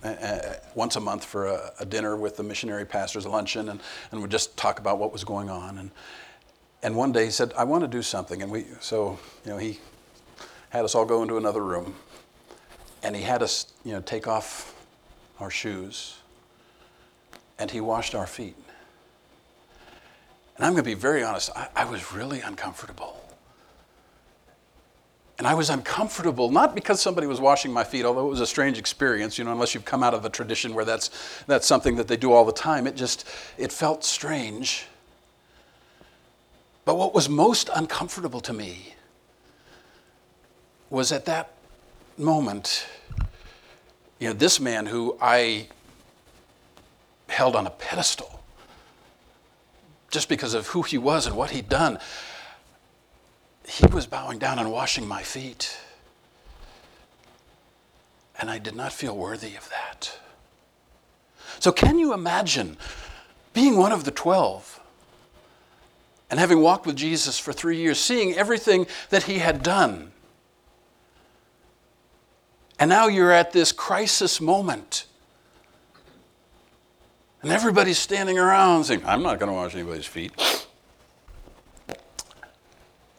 uh, 0.04 0.08
uh, 0.08 0.54
once 0.76 0.96
a 0.96 1.00
month 1.00 1.26
for 1.26 1.48
a, 1.48 1.72
a, 1.80 1.86
dinner 1.86 2.16
with 2.16 2.38
the 2.38 2.44
missionary 2.44 2.86
pastors, 2.86 3.26
a 3.26 3.30
luncheon, 3.30 3.70
and, 3.70 3.82
and 4.12 4.22
we'd 4.22 4.32
just 4.32 4.56
talk 4.58 4.80
about 4.80 4.98
what 4.98 5.12
was 5.12 5.24
going 5.24 5.50
on. 5.50 5.78
And, 5.78 5.92
and 6.82 6.96
one 6.96 7.12
day 7.12 7.26
he 7.26 7.32
said, 7.32 7.54
I 7.58 7.66
want 7.66 7.84
to 7.84 7.88
do 7.88 8.02
something. 8.02 8.42
And 8.42 8.52
we, 8.52 8.66
so, 8.80 9.20
you 9.46 9.52
know, 9.52 9.58
he 9.58 9.80
had 10.70 10.86
us 10.86 10.96
all 10.96 11.06
go 11.06 11.22
into 11.22 11.38
another 11.38 11.64
room 11.64 11.96
and 13.04 13.16
he 13.16 13.22
had 13.22 13.44
us, 13.44 13.74
you 13.84 13.92
know, 13.92 14.02
take 14.02 14.28
off 14.28 14.76
our 15.40 15.50
shoes 15.50 16.18
and 17.58 17.70
he 17.70 17.82
washed 17.82 18.16
our 18.16 18.28
feet. 18.28 18.56
And 20.60 20.66
I'm 20.66 20.74
going 20.74 20.84
to 20.84 20.90
be 20.90 20.94
very 20.94 21.24
honest, 21.24 21.52
I, 21.56 21.70
I 21.74 21.86
was 21.86 22.12
really 22.12 22.42
uncomfortable. 22.42 23.16
And 25.38 25.48
I 25.48 25.54
was 25.54 25.70
uncomfortable, 25.70 26.52
not 26.52 26.76
because 26.76 27.00
somebody 27.00 27.28
was 27.28 27.40
washing 27.40 27.72
my 27.72 27.86
feet, 27.86 28.04
although 28.04 28.28
it 28.28 28.30
was 28.30 28.42
a 28.42 28.46
strange 28.46 28.78
experience, 28.78 29.38
you 29.38 29.46
know, 29.46 29.54
unless 29.54 29.74
you've 29.74 29.86
come 29.86 30.04
out 30.04 30.14
of 30.14 30.26
a 30.26 30.30
tradition 30.30 30.74
where 30.74 30.84
that's, 30.84 31.12
that's 31.48 31.66
something 31.66 31.96
that 31.96 32.10
they 32.10 32.18
do 32.18 32.34
all 32.34 32.44
the 32.44 32.52
time. 32.52 32.88
It 32.88 32.98
just, 32.98 33.26
it 33.58 33.72
felt 33.72 34.04
strange. 34.04 34.86
But 36.84 36.98
what 36.98 37.14
was 37.14 37.30
most 37.30 37.70
uncomfortable 37.74 38.42
to 38.42 38.52
me 38.52 38.96
was 40.90 41.14
at 41.14 41.24
that 41.24 41.54
moment, 42.18 42.86
you 44.20 44.28
know, 44.28 44.34
this 44.34 44.60
man 44.60 44.88
who 44.88 45.18
I 45.22 45.68
held 47.30 47.56
on 47.56 47.66
a 47.66 47.70
pedestal 47.70 48.39
just 50.10 50.30
because 50.30 50.54
of 50.54 50.68
who 50.68 50.82
he 50.82 50.98
was 50.98 51.26
and 51.28 51.36
what 51.36 51.52
he'd 51.52 51.70
done, 51.70 52.00
he 53.68 53.86
was 53.88 54.08
bowing 54.08 54.40
down 54.40 54.60
and 54.60 54.72
washing 54.72 55.08
my 55.08 55.22
feet. 55.22 55.78
And 58.40 58.50
I 58.50 58.58
did 58.58 58.76
not 58.76 58.94
feel 58.94 59.16
worthy 59.16 59.56
of 59.56 59.70
that. 59.70 60.18
So, 61.60 61.72
can 61.72 62.00
you 62.00 62.14
imagine 62.14 62.78
being 63.54 63.78
one 63.78 63.92
of 63.92 64.06
the 64.06 64.12
12 64.12 64.80
and 66.30 66.40
having 66.40 66.62
walked 66.62 66.86
with 66.86 66.96
Jesus 66.96 67.38
for 67.38 67.52
three 67.52 67.78
years, 67.78 68.00
seeing 68.00 68.34
everything 68.34 68.88
that 69.10 69.24
he 69.24 69.40
had 69.40 69.62
done? 69.62 70.12
And 72.80 72.90
now 72.90 73.08
you're 73.08 73.32
at 73.32 73.52
this 73.52 73.74
crisis 73.74 74.40
moment 74.40 75.06
and 77.42 77.52
everybody's 77.52 77.98
standing 77.98 78.38
around 78.38 78.86
saying, 78.86 79.04
I'm 79.06 79.24
not 79.24 79.40
going 79.40 79.50
to 79.50 79.54
wash 79.54 79.74
anybody's 79.76 80.06
feet. 80.06 80.32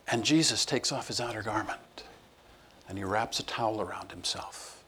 And 0.08 0.24
Jesus 0.24 0.64
takes 0.64 0.90
off 0.90 1.08
his 1.08 1.20
outer 1.20 1.42
garment 1.42 2.04
and 2.88 2.98
he 2.98 3.04
wraps 3.04 3.38
a 3.38 3.44
towel 3.44 3.80
around 3.80 4.10
himself. 4.10 4.82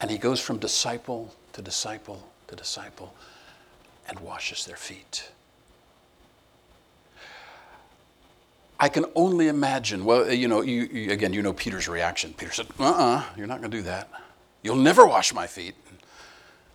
And 0.00 0.10
he 0.10 0.16
goes 0.16 0.40
from 0.40 0.58
disciple 0.58 1.34
to 1.52 1.60
disciple 1.60 2.26
to 2.48 2.56
disciple 2.56 3.14
and 4.08 4.18
washes 4.20 4.64
their 4.66 4.76
feet. 4.76 5.30
I 8.78 8.88
can 8.88 9.04
only 9.14 9.48
imagine. 9.48 10.04
Well, 10.04 10.32
you 10.32 10.48
know, 10.48 10.62
you, 10.62 10.88
you, 10.90 11.12
again, 11.12 11.32
you 11.34 11.42
know 11.42 11.52
Peter's 11.52 11.86
reaction. 11.86 12.34
Peter 12.36 12.50
said, 12.50 12.66
Uh 12.78 12.84
uh-uh, 12.84 13.16
uh, 13.18 13.24
you 13.36 13.44
are 13.44 13.46
not 13.46 13.60
going 13.60 13.70
to 13.70 13.76
do 13.76 13.82
that. 13.82 14.10
You'll 14.62 14.76
never 14.76 15.06
wash 15.06 15.34
my 15.34 15.46
feet. 15.46 15.74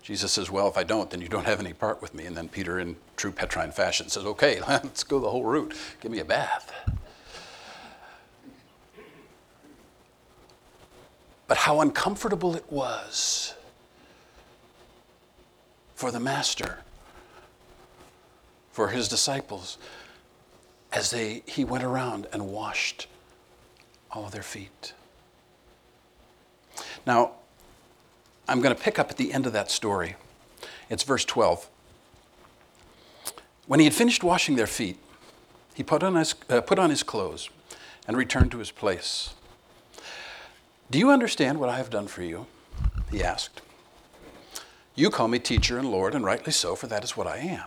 Jesus 0.06 0.32
says, 0.32 0.52
Well, 0.52 0.68
if 0.68 0.78
I 0.78 0.84
don't, 0.84 1.10
then 1.10 1.20
you 1.20 1.28
don't 1.28 1.46
have 1.46 1.60
any 1.60 1.74
part 1.74 2.00
with 2.00 2.13
me. 2.13 2.28
And 2.28 2.38
then 2.38 2.48
Peter, 2.48 2.80
in 2.80 2.96
true 3.18 3.32
Petrine 3.32 3.72
fashion, 3.72 4.08
says, 4.08 4.24
Okay, 4.24 4.62
let's 4.68 5.04
go 5.04 5.20
the 5.20 5.32
whole 5.32 5.44
route. 5.44 5.74
Give 6.00 6.12
me 6.12 6.20
a 6.20 6.26
bath. 6.26 6.72
But 11.48 11.58
how 11.58 11.82
uncomfortable 11.82 12.56
it 12.56 12.72
was 12.72 13.56
for 15.96 16.12
the 16.12 16.20
Master, 16.20 16.80
for 18.72 18.89
his 18.89 19.08
disciples, 19.08 19.80
as 20.91 21.10
they, 21.10 21.41
he 21.48 21.65
went 21.65 21.84
around 21.84 22.28
and 22.32 22.52
washed 22.52 23.08
all 24.12 24.26
of 24.26 24.32
their 24.32 24.44
feet. 24.44 24.94
Now, 27.08 27.32
I'm 28.48 28.62
going 28.62 28.76
to 28.76 28.82
pick 28.82 29.00
up 29.00 29.10
at 29.10 29.18
the 29.18 29.34
end 29.34 29.46
of 29.46 29.54
that 29.54 29.72
story. 29.72 30.16
It's 30.90 31.04
verse 31.04 31.26
12. 31.26 31.70
When 33.68 33.80
he 33.80 33.86
had 33.86 33.94
finished 33.94 34.24
washing 34.24 34.56
their 34.56 34.68
feet, 34.68 34.98
he 35.74 35.84
put 35.84 36.04
on 36.04 36.16
his, 36.16 36.36
uh, 36.50 36.62
put 36.62 36.80
on 36.80 36.90
his 36.90 37.04
clothes 37.04 37.50
and 38.08 38.16
returned 38.16 38.52
to 38.52 38.60
his 38.60 38.72
place. 38.72 39.34
Do 40.92 41.00
you 41.00 41.10
understand 41.10 41.60
what 41.60 41.70
I 41.70 41.78
have 41.78 41.90
done 41.90 42.08
for 42.08 42.22
you? 42.22 42.46
He 43.12 43.24
asked. 43.24 43.62
You 44.94 45.10
call 45.10 45.28
me 45.28 45.40
teacher 45.40 45.78
and 45.78 45.90
Lord, 45.90 46.14
and 46.14 46.24
rightly 46.24 46.54
so, 46.54 46.76
for 46.76 46.88
that 46.88 47.04
is 47.04 47.18
what 47.18 47.28
I 47.28 47.38
am. 47.38 47.66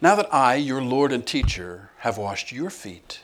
Now 0.00 0.16
that 0.16 0.32
I, 0.32 0.54
your 0.56 0.82
Lord 0.82 1.12
and 1.12 1.26
teacher, 1.26 1.90
have 1.98 2.16
washed 2.18 2.50
your 2.50 2.70
feet, 2.70 3.20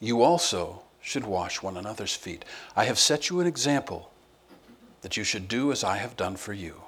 you 0.00 0.22
also 0.22 0.82
should 1.00 1.24
wash 1.24 1.62
one 1.62 1.76
another's 1.76 2.14
feet. 2.14 2.44
I 2.74 2.84
have 2.84 2.98
set 2.98 3.28
you 3.28 3.40
an 3.40 3.46
example 3.46 4.10
that 5.02 5.16
you 5.16 5.24
should 5.24 5.48
do 5.48 5.72
as 5.72 5.84
I 5.84 5.96
have 5.98 6.16
done 6.16 6.36
for 6.36 6.52
you. 6.52 6.82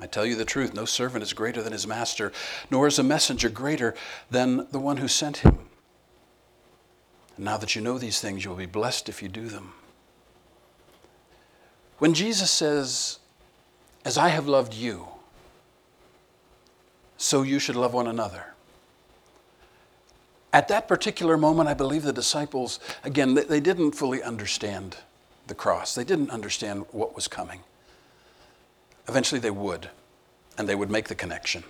I 0.00 0.06
tell 0.06 0.24
you 0.24 0.34
the 0.34 0.44
truth 0.44 0.72
no 0.72 0.86
servant 0.86 1.22
is 1.22 1.32
greater 1.32 1.62
than 1.62 1.72
his 1.72 1.86
master, 1.86 2.32
nor 2.70 2.86
is 2.86 2.98
a 2.98 3.02
messenger 3.02 3.48
greater 3.48 3.94
than 4.30 4.66
the 4.70 4.78
one 4.78 4.96
who 4.96 5.08
sent 5.08 5.38
him. 5.38 5.58
And 7.36 7.44
now 7.44 7.58
that 7.58 7.76
you 7.76 7.82
know 7.82 7.98
these 7.98 8.20
things, 8.20 8.44
you 8.44 8.50
will 8.50 8.56
be 8.56 8.66
blessed 8.66 9.08
if 9.08 9.22
you 9.22 9.28
do 9.28 9.48
them. 9.48 9.74
When 11.98 12.14
Jesus 12.14 12.50
says, 12.50 13.18
As 14.04 14.16
I 14.16 14.28
have 14.28 14.48
loved 14.48 14.72
you, 14.72 15.06
so 17.18 17.42
you 17.42 17.58
should 17.58 17.76
love 17.76 17.92
one 17.92 18.06
another. 18.06 18.54
At 20.52 20.68
that 20.68 20.88
particular 20.88 21.36
moment, 21.36 21.68
I 21.68 21.74
believe 21.74 22.02
the 22.02 22.12
disciples, 22.12 22.80
again, 23.04 23.34
they 23.34 23.60
didn't 23.60 23.92
fully 23.92 24.22
understand 24.22 24.96
the 25.46 25.54
cross. 25.54 25.94
They 25.94 26.04
didn't 26.04 26.30
understand 26.30 26.84
what 26.92 27.14
was 27.14 27.28
coming. 27.28 27.60
Eventually 29.08 29.40
they 29.40 29.50
would, 29.50 29.90
and 30.56 30.68
they 30.68 30.74
would 30.74 30.90
make 30.90 31.08
the 31.08 31.14
connection. 31.14 31.64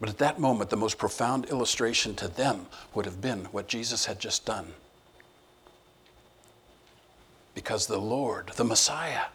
But 0.00 0.08
at 0.08 0.18
that 0.18 0.40
moment, 0.40 0.70
the 0.70 0.76
most 0.76 0.98
profound 0.98 1.44
illustration 1.46 2.14
to 2.16 2.28
them 2.28 2.66
would 2.94 3.04
have 3.04 3.20
been 3.20 3.44
what 3.46 3.68
Jesus 3.68 4.06
had 4.06 4.18
just 4.18 4.44
done. 4.44 4.72
Because 7.54 7.86
the 7.86 7.98
Lord, 7.98 8.50
the 8.56 8.64
Messiah, 8.64 9.26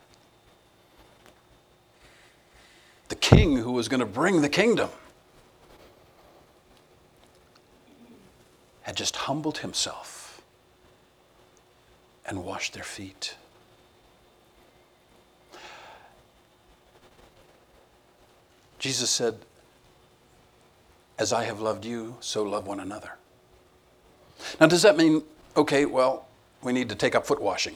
the 3.10 3.16
King 3.16 3.58
who 3.58 3.72
was 3.72 3.88
going 3.88 4.00
to 4.00 4.06
bring 4.06 4.42
the 4.42 4.50
kingdom, 4.50 4.90
had 8.82 8.98
just 8.98 9.16
humbled 9.16 9.60
himself 9.60 10.17
and 12.28 12.44
wash 12.44 12.72
their 12.72 12.84
feet. 12.84 13.36
Jesus 18.80 19.10
said, 19.10 19.38
As 21.18 21.34
I 21.34 21.46
have 21.46 21.60
loved 21.60 21.86
you, 21.86 22.18
so 22.20 22.44
love 22.44 22.68
one 22.68 22.80
another. 22.80 23.13
Now, 24.60 24.68
does 24.68 24.84
that 24.84 24.98
mean, 24.98 25.24
okay, 25.56 25.86
well, 25.86 26.28
we 26.62 26.74
need 26.74 26.90
to 26.90 26.96
take 26.96 27.16
up 27.16 27.26
foot 27.26 27.42
washing? 27.42 27.76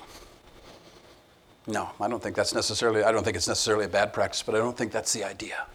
No, 1.68 1.90
I 2.00 2.08
don't 2.08 2.22
think 2.22 2.36
that's 2.36 2.54
necessarily, 2.54 3.04
I 3.04 3.12
don't 3.12 3.24
think 3.24 3.38
it's 3.38 3.48
necessarily 3.48 3.86
a 3.86 3.90
bad 3.90 4.14
practice, 4.14 4.44
but 4.44 4.56
I 4.56 4.58
don't 4.58 4.78
think 4.78 4.92
that's 4.92 5.14
the 5.14 5.24
idea. 5.24 5.66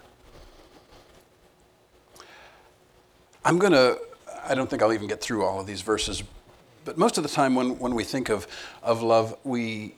I'm 3.45 3.59
going 3.59 3.73
to, 3.73 3.99
I 4.45 4.55
don't 4.55 4.69
think 4.69 4.83
I'll 4.83 4.93
even 4.93 5.07
get 5.07 5.21
through 5.21 5.45
all 5.45 5.61
of 5.61 5.67
these 5.67 5.83
verses, 5.83 6.23
but 6.87 6.96
most 6.96 7.18
of 7.18 7.25
the 7.25 7.29
time 7.29 7.55
when, 7.55 7.79
when 7.79 7.94
we 7.94 8.05
think 8.05 8.31
of, 8.31 8.46
of 8.83 9.03
love, 9.03 9.37
we, 9.44 9.94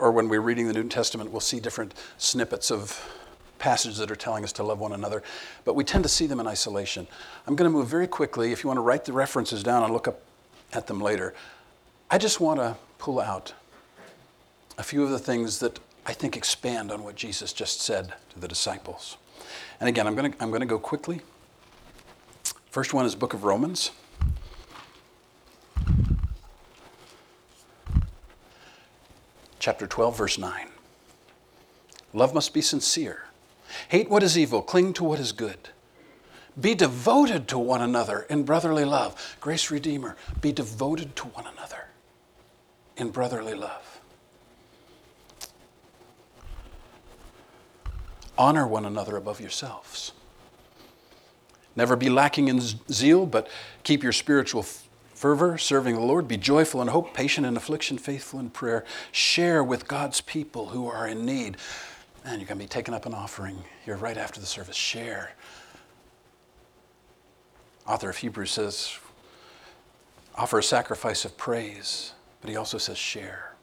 or 0.00 0.10
when 0.10 0.28
we're 0.28 0.40
reading 0.40 0.66
the 0.66 0.72
New 0.72 0.88
Testament, 0.88 1.30
we'll 1.30 1.40
see 1.40 1.60
different 1.60 1.94
snippets 2.16 2.72
of 2.72 2.98
passages 3.58 3.98
that 3.98 4.10
are 4.10 4.16
telling 4.16 4.44
us 4.44 4.52
to 4.54 4.62
love 4.62 4.80
one 4.80 4.92
another, 4.92 5.22
but 5.64 5.74
we 5.74 5.84
tend 5.84 6.04
to 6.04 6.08
see 6.08 6.26
them 6.26 6.40
in 6.40 6.46
isolation. 6.46 7.06
I'm 7.46 7.54
going 7.54 7.70
to 7.70 7.76
move 7.76 7.86
very 7.86 8.06
quickly. 8.06 8.50
If 8.50 8.64
you 8.64 8.68
want 8.68 8.78
to 8.78 8.82
write 8.82 9.04
the 9.04 9.12
references 9.12 9.62
down 9.62 9.82
and 9.82 9.92
look 9.92 10.08
up 10.08 10.22
at 10.72 10.86
them 10.86 11.00
later, 11.00 11.34
I 12.10 12.16
just 12.16 12.40
want 12.40 12.60
to 12.60 12.76
pull 12.98 13.20
out 13.20 13.52
a 14.78 14.82
few 14.82 15.02
of 15.02 15.10
the 15.10 15.18
things 15.18 15.58
that 15.58 15.78
I 16.06 16.14
think 16.14 16.36
expand 16.36 16.90
on 16.90 17.04
what 17.04 17.14
Jesus 17.14 17.52
just 17.52 17.82
said 17.82 18.14
to 18.30 18.38
the 18.38 18.48
disciples. 18.48 19.18
And 19.80 19.88
again, 19.88 20.06
I'm 20.06 20.14
going 20.14 20.32
to, 20.32 20.42
I'm 20.42 20.48
going 20.48 20.60
to 20.60 20.66
go 20.66 20.78
quickly. 20.78 21.20
First 22.70 22.94
one 22.94 23.04
is 23.04 23.14
Book 23.14 23.34
of 23.34 23.44
Romans. 23.44 23.90
Chapter 29.58 29.86
12, 29.86 30.16
verse 30.16 30.38
9. 30.38 30.68
Love 32.12 32.34
must 32.34 32.54
be 32.54 32.60
sincere. 32.60 33.24
Hate 33.88 34.08
what 34.08 34.22
is 34.22 34.38
evil, 34.38 34.62
cling 34.62 34.92
to 34.94 35.04
what 35.04 35.20
is 35.20 35.32
good. 35.32 35.70
Be 36.58 36.74
devoted 36.74 37.46
to 37.48 37.58
one 37.58 37.82
another 37.82 38.26
in 38.30 38.44
brotherly 38.44 38.84
love. 38.84 39.36
Grace 39.40 39.70
Redeemer, 39.70 40.16
be 40.40 40.52
devoted 40.52 41.14
to 41.16 41.26
one 41.28 41.46
another 41.46 41.86
in 42.96 43.10
brotherly 43.10 43.54
love. 43.54 44.00
Honor 48.36 48.66
one 48.66 48.84
another 48.84 49.16
above 49.16 49.40
yourselves. 49.40 50.12
Never 51.76 51.96
be 51.96 52.08
lacking 52.08 52.48
in 52.48 52.60
zeal, 52.60 53.26
but 53.26 53.48
keep 53.82 54.02
your 54.02 54.12
spiritual 54.12 54.64
fervor, 55.18 55.58
serving 55.58 55.96
the 55.96 56.00
Lord. 56.00 56.28
Be 56.28 56.36
joyful 56.36 56.80
in 56.80 56.88
hope, 56.88 57.12
patient 57.12 57.44
in 57.44 57.56
affliction, 57.56 57.98
faithful 57.98 58.38
in 58.38 58.50
prayer. 58.50 58.84
Share 59.10 59.64
with 59.64 59.88
God's 59.88 60.20
people 60.20 60.66
who 60.66 60.86
are 60.86 61.08
in 61.08 61.26
need. 61.26 61.56
Man, 62.24 62.38
you're 62.38 62.46
going 62.46 62.58
to 62.58 62.64
be 62.64 62.68
taking 62.68 62.94
up 62.94 63.04
an 63.04 63.14
offering 63.14 63.64
here 63.84 63.96
right 63.96 64.16
after 64.16 64.38
the 64.38 64.46
service. 64.46 64.76
Share. 64.76 65.32
Author 67.86 68.10
of 68.10 68.16
Hebrews 68.18 68.52
says, 68.52 68.96
offer 70.36 70.60
a 70.60 70.62
sacrifice 70.62 71.24
of 71.24 71.36
praise, 71.36 72.12
but 72.40 72.50
he 72.50 72.56
also 72.56 72.78
says, 72.78 72.96
share. 72.96 73.54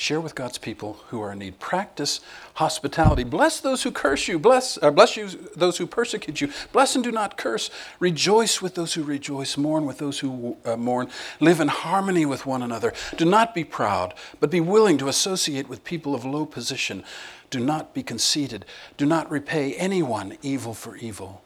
Share 0.00 0.20
with 0.20 0.36
God's 0.36 0.58
people 0.58 1.00
who 1.08 1.20
are 1.20 1.32
in 1.32 1.40
need. 1.40 1.58
Practice 1.58 2.20
hospitality. 2.54 3.24
Bless 3.24 3.58
those 3.58 3.82
who 3.82 3.90
curse 3.90 4.28
you. 4.28 4.38
Bless, 4.38 4.80
uh, 4.80 4.92
bless 4.92 5.16
you 5.16 5.26
those 5.56 5.78
who 5.78 5.88
persecute 5.88 6.40
you. 6.40 6.52
Bless 6.70 6.94
and 6.94 7.02
do 7.02 7.10
not 7.10 7.36
curse. 7.36 7.68
Rejoice 7.98 8.62
with 8.62 8.76
those 8.76 8.94
who 8.94 9.02
rejoice. 9.02 9.56
Mourn 9.56 9.86
with 9.86 9.98
those 9.98 10.20
who 10.20 10.56
uh, 10.64 10.76
mourn. 10.76 11.10
Live 11.40 11.58
in 11.58 11.66
harmony 11.66 12.24
with 12.24 12.46
one 12.46 12.62
another. 12.62 12.92
Do 13.16 13.24
not 13.24 13.56
be 13.56 13.64
proud, 13.64 14.14
but 14.38 14.52
be 14.52 14.60
willing 14.60 14.98
to 14.98 15.08
associate 15.08 15.68
with 15.68 15.82
people 15.82 16.14
of 16.14 16.24
low 16.24 16.46
position. 16.46 17.02
Do 17.50 17.58
not 17.58 17.92
be 17.92 18.04
conceited. 18.04 18.66
Do 18.96 19.04
not 19.04 19.28
repay 19.28 19.74
anyone 19.74 20.38
evil 20.42 20.74
for 20.74 20.96
evil. 20.98 21.42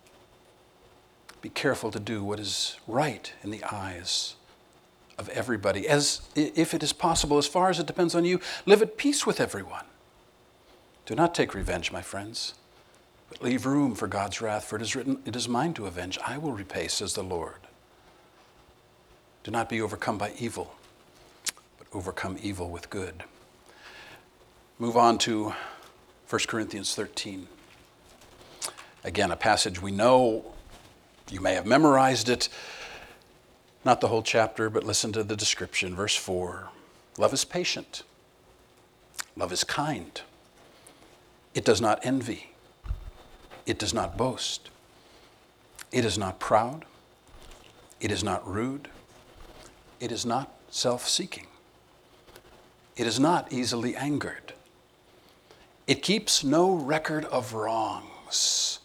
Be 1.41 1.49
careful 1.49 1.91
to 1.91 1.99
do 1.99 2.23
what 2.23 2.39
is 2.39 2.77
right 2.87 3.33
in 3.43 3.51
the 3.51 3.65
eyes 3.65 4.37
of 5.19 5.29
everybody, 5.31 5.89
as 5.89 6.23
if 6.35 6.75
it 6.75 6.83
is 6.83 6.93
possible, 6.93 7.39
as 7.39 7.47
far 7.47 7.71
as 7.71 7.79
it 7.79 7.87
depends 7.87 8.15
on 8.15 8.25
you, 8.25 8.41
live 8.67 8.83
at 8.83 8.97
peace 8.97 9.27
with 9.27 9.41
everyone. 9.41 9.85
Do 11.07 11.15
not 11.15 11.35
take 11.35 11.55
revenge, 11.55 11.93
my 11.93 12.03
friends, 12.03 12.55
but 13.29 13.43
leave 13.43 13.67
room 13.67 13.95
for 13.95 14.07
God's 14.07 14.41
wrath, 14.41 14.65
for 14.65 14.77
it 14.77 14.83
is 14.83 14.95
written, 14.95 15.21
It 15.25 15.37
is 15.37 15.49
mine 15.49 15.75
to 15.75 15.87
avenge, 15.87 16.19
I 16.27 16.39
will 16.39 16.53
repay, 16.53 16.89
says 16.89 17.15
the 17.15 17.23
Lord. 17.23 17.61
Do 19.45 19.51
not 19.51 19.69
be 19.69 19.81
overcome 19.81 20.19
by 20.19 20.33
evil, 20.39 20.75
but 21.79 21.87
overcome 21.93 22.39
evil 22.41 22.71
with 22.71 22.91
good. 22.91 23.25
Move 24.79 24.97
on 24.97 25.19
to 25.19 25.53
1 26.29 26.41
Corinthians 26.47 26.95
13. 26.95 27.49
Again, 29.05 29.33
a 29.33 29.37
passage 29.37 29.83
we 29.83 29.91
know, 29.91 30.45
you 31.31 31.41
may 31.41 31.55
have 31.55 31.67
memorized 31.67 32.29
it. 32.29 32.49
Not 33.85 34.01
the 34.01 34.09
whole 34.09 34.23
chapter, 34.23 34.71
but 34.71 34.85
listen 34.85 35.13
to 35.13 35.25
the 35.25 35.37
description. 35.37 35.95
Verse 35.95 36.15
4 36.15 36.69
Love 37.19 37.33
is 37.33 37.45
patient, 37.45 38.03
love 39.37 39.53
is 39.53 39.65
kind. 39.65 40.21
It 41.55 41.65
does 41.65 41.81
not 41.81 42.05
envy, 42.07 42.53
it 43.67 43.79
does 43.79 43.93
not 43.93 44.17
boast, 44.17 44.71
it 45.91 46.05
is 46.05 46.17
not 46.17 46.41
proud, 46.41 46.87
it 48.01 48.11
is 48.11 48.25
not 48.25 48.49
rude, 48.49 48.89
it 50.01 50.11
is 50.11 50.25
not 50.25 50.51
self 50.71 51.07
seeking, 51.07 51.49
it 52.97 53.07
is 53.07 53.21
not 53.21 53.53
easily 53.53 53.95
angered, 53.95 54.55
it 55.87 56.03
keeps 56.03 56.43
no 56.43 56.73
record 56.73 57.27
of 57.27 57.53
wrongs. 57.53 58.79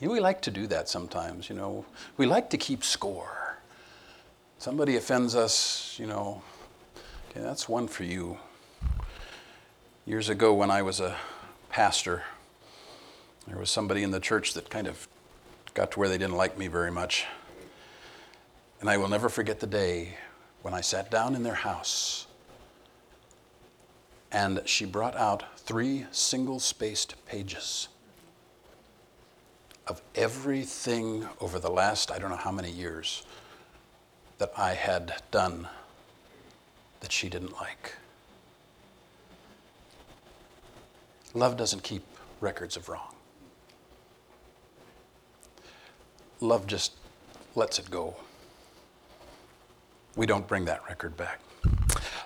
You 0.00 0.08
know, 0.08 0.12
we 0.12 0.20
like 0.20 0.42
to 0.42 0.50
do 0.50 0.66
that 0.66 0.88
sometimes, 0.90 1.48
you 1.48 1.56
know. 1.56 1.86
We 2.18 2.26
like 2.26 2.50
to 2.50 2.58
keep 2.58 2.84
score 2.84 3.45
somebody 4.66 4.96
offends 4.96 5.36
us, 5.36 5.96
you 5.96 6.08
know, 6.08 6.42
okay, 7.30 7.38
that's 7.38 7.68
one 7.68 7.86
for 7.86 8.02
you. 8.02 8.36
Years 10.06 10.28
ago, 10.28 10.52
when 10.54 10.72
I 10.72 10.82
was 10.82 10.98
a 10.98 11.14
pastor, 11.70 12.24
there 13.46 13.58
was 13.58 13.70
somebody 13.70 14.02
in 14.02 14.10
the 14.10 14.18
church 14.18 14.54
that 14.54 14.68
kind 14.68 14.88
of 14.88 15.06
got 15.74 15.92
to 15.92 16.00
where 16.00 16.08
they 16.08 16.18
didn't 16.18 16.34
like 16.34 16.58
me 16.58 16.66
very 16.66 16.90
much. 16.90 17.26
And 18.80 18.90
I 18.90 18.96
will 18.96 19.06
never 19.06 19.28
forget 19.28 19.60
the 19.60 19.68
day 19.68 20.16
when 20.62 20.74
I 20.74 20.80
sat 20.80 21.12
down 21.12 21.36
in 21.36 21.44
their 21.44 21.54
house 21.54 22.26
and 24.32 24.62
she 24.64 24.84
brought 24.84 25.14
out 25.14 25.44
three 25.60 26.06
single 26.10 26.58
spaced 26.58 27.14
pages 27.24 27.86
of 29.86 30.02
everything 30.16 31.24
over 31.40 31.60
the 31.60 31.70
last, 31.70 32.10
I 32.10 32.18
don't 32.18 32.30
know 32.30 32.36
how 32.36 32.50
many 32.50 32.72
years, 32.72 33.24
that 34.38 34.52
I 34.56 34.74
had 34.74 35.22
done 35.30 35.68
that 37.00 37.12
she 37.12 37.28
didn't 37.28 37.52
like. 37.54 37.94
Love 41.34 41.56
doesn't 41.56 41.82
keep 41.82 42.04
records 42.40 42.76
of 42.76 42.88
wrong. 42.88 43.14
Love 46.40 46.66
just 46.66 46.92
lets 47.54 47.78
it 47.78 47.90
go. 47.90 48.16
We 50.16 50.26
don't 50.26 50.46
bring 50.46 50.64
that 50.66 50.82
record 50.88 51.16
back. 51.16 51.40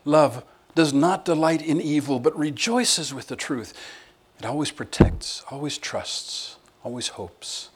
Love 0.04 0.44
does 0.74 0.92
not 0.92 1.24
delight 1.24 1.62
in 1.62 1.80
evil, 1.80 2.20
but 2.20 2.36
rejoices 2.38 3.12
with 3.12 3.26
the 3.26 3.36
truth. 3.36 3.74
It 4.38 4.46
always 4.46 4.70
protects, 4.70 5.42
always 5.50 5.76
trusts, 5.76 6.56
always 6.84 7.08
hopes, 7.08 7.70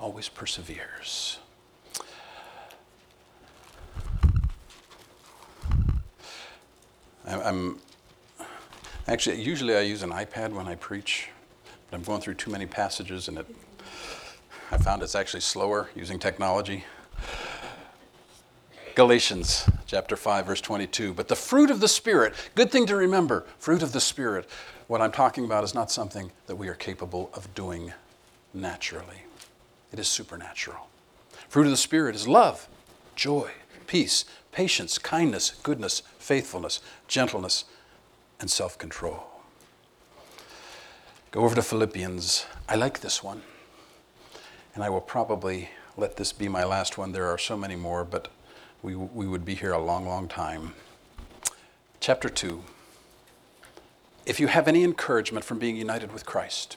always 0.00 0.28
perseveres. 0.28 1.38
I'm 7.26 7.78
actually 9.06 9.40
usually 9.42 9.76
I 9.76 9.80
use 9.80 10.02
an 10.02 10.10
iPad 10.10 10.52
when 10.52 10.66
I 10.66 10.74
preach, 10.74 11.28
but 11.90 11.96
I'm 11.96 12.02
going 12.02 12.20
through 12.20 12.34
too 12.34 12.50
many 12.50 12.66
passages 12.66 13.28
and 13.28 13.38
it. 13.38 13.46
I 14.70 14.78
found 14.78 15.02
it's 15.02 15.14
actually 15.14 15.40
slower 15.40 15.90
using 15.94 16.18
technology. 16.18 16.84
Galatians 18.94 19.68
chapter 19.86 20.16
5 20.16 20.46
verse 20.46 20.60
22. 20.60 21.14
But 21.14 21.28
the 21.28 21.36
fruit 21.36 21.70
of 21.70 21.80
the 21.80 21.88
spirit, 21.88 22.34
good 22.54 22.70
thing 22.70 22.86
to 22.86 22.96
remember, 22.96 23.46
fruit 23.58 23.82
of 23.82 23.92
the 23.92 24.00
spirit. 24.00 24.48
What 24.88 25.00
I'm 25.00 25.12
talking 25.12 25.44
about 25.44 25.64
is 25.64 25.74
not 25.74 25.90
something 25.90 26.32
that 26.46 26.56
we 26.56 26.68
are 26.68 26.74
capable 26.74 27.30
of 27.34 27.54
doing 27.54 27.92
naturally. 28.52 29.22
It 29.92 29.98
is 29.98 30.08
supernatural. 30.08 30.88
Fruit 31.48 31.66
of 31.66 31.70
the 31.70 31.76
spirit 31.76 32.16
is 32.16 32.26
love, 32.26 32.68
joy, 33.14 33.50
peace, 33.86 34.24
patience, 34.52 34.98
kindness, 34.98 35.58
goodness, 35.62 36.02
faithfulness, 36.18 36.80
gentleness, 37.08 37.64
and 38.38 38.50
self 38.50 38.78
control. 38.78 39.24
Go 41.30 41.40
over 41.44 41.54
to 41.54 41.62
Philippians. 41.62 42.46
I 42.68 42.76
like 42.76 43.00
this 43.00 43.22
one. 43.22 43.42
And 44.74 44.84
I 44.84 44.90
will 44.90 45.00
probably 45.00 45.70
let 45.96 46.16
this 46.16 46.32
be 46.32 46.48
my 46.48 46.64
last 46.64 46.96
one. 46.96 47.12
There 47.12 47.26
are 47.26 47.38
so 47.38 47.56
many 47.56 47.76
more, 47.76 48.04
but 48.04 48.28
we, 48.82 48.94
we 48.94 49.26
would 49.26 49.44
be 49.44 49.54
here 49.54 49.72
a 49.72 49.78
long, 49.78 50.06
long 50.06 50.28
time. 50.28 50.74
Chapter 52.00 52.28
2. 52.28 52.62
If 54.24 54.40
you 54.40 54.46
have 54.48 54.68
any 54.68 54.84
encouragement 54.84 55.44
from 55.44 55.58
being 55.58 55.76
united 55.76 56.12
with 56.12 56.26
Christ, 56.26 56.76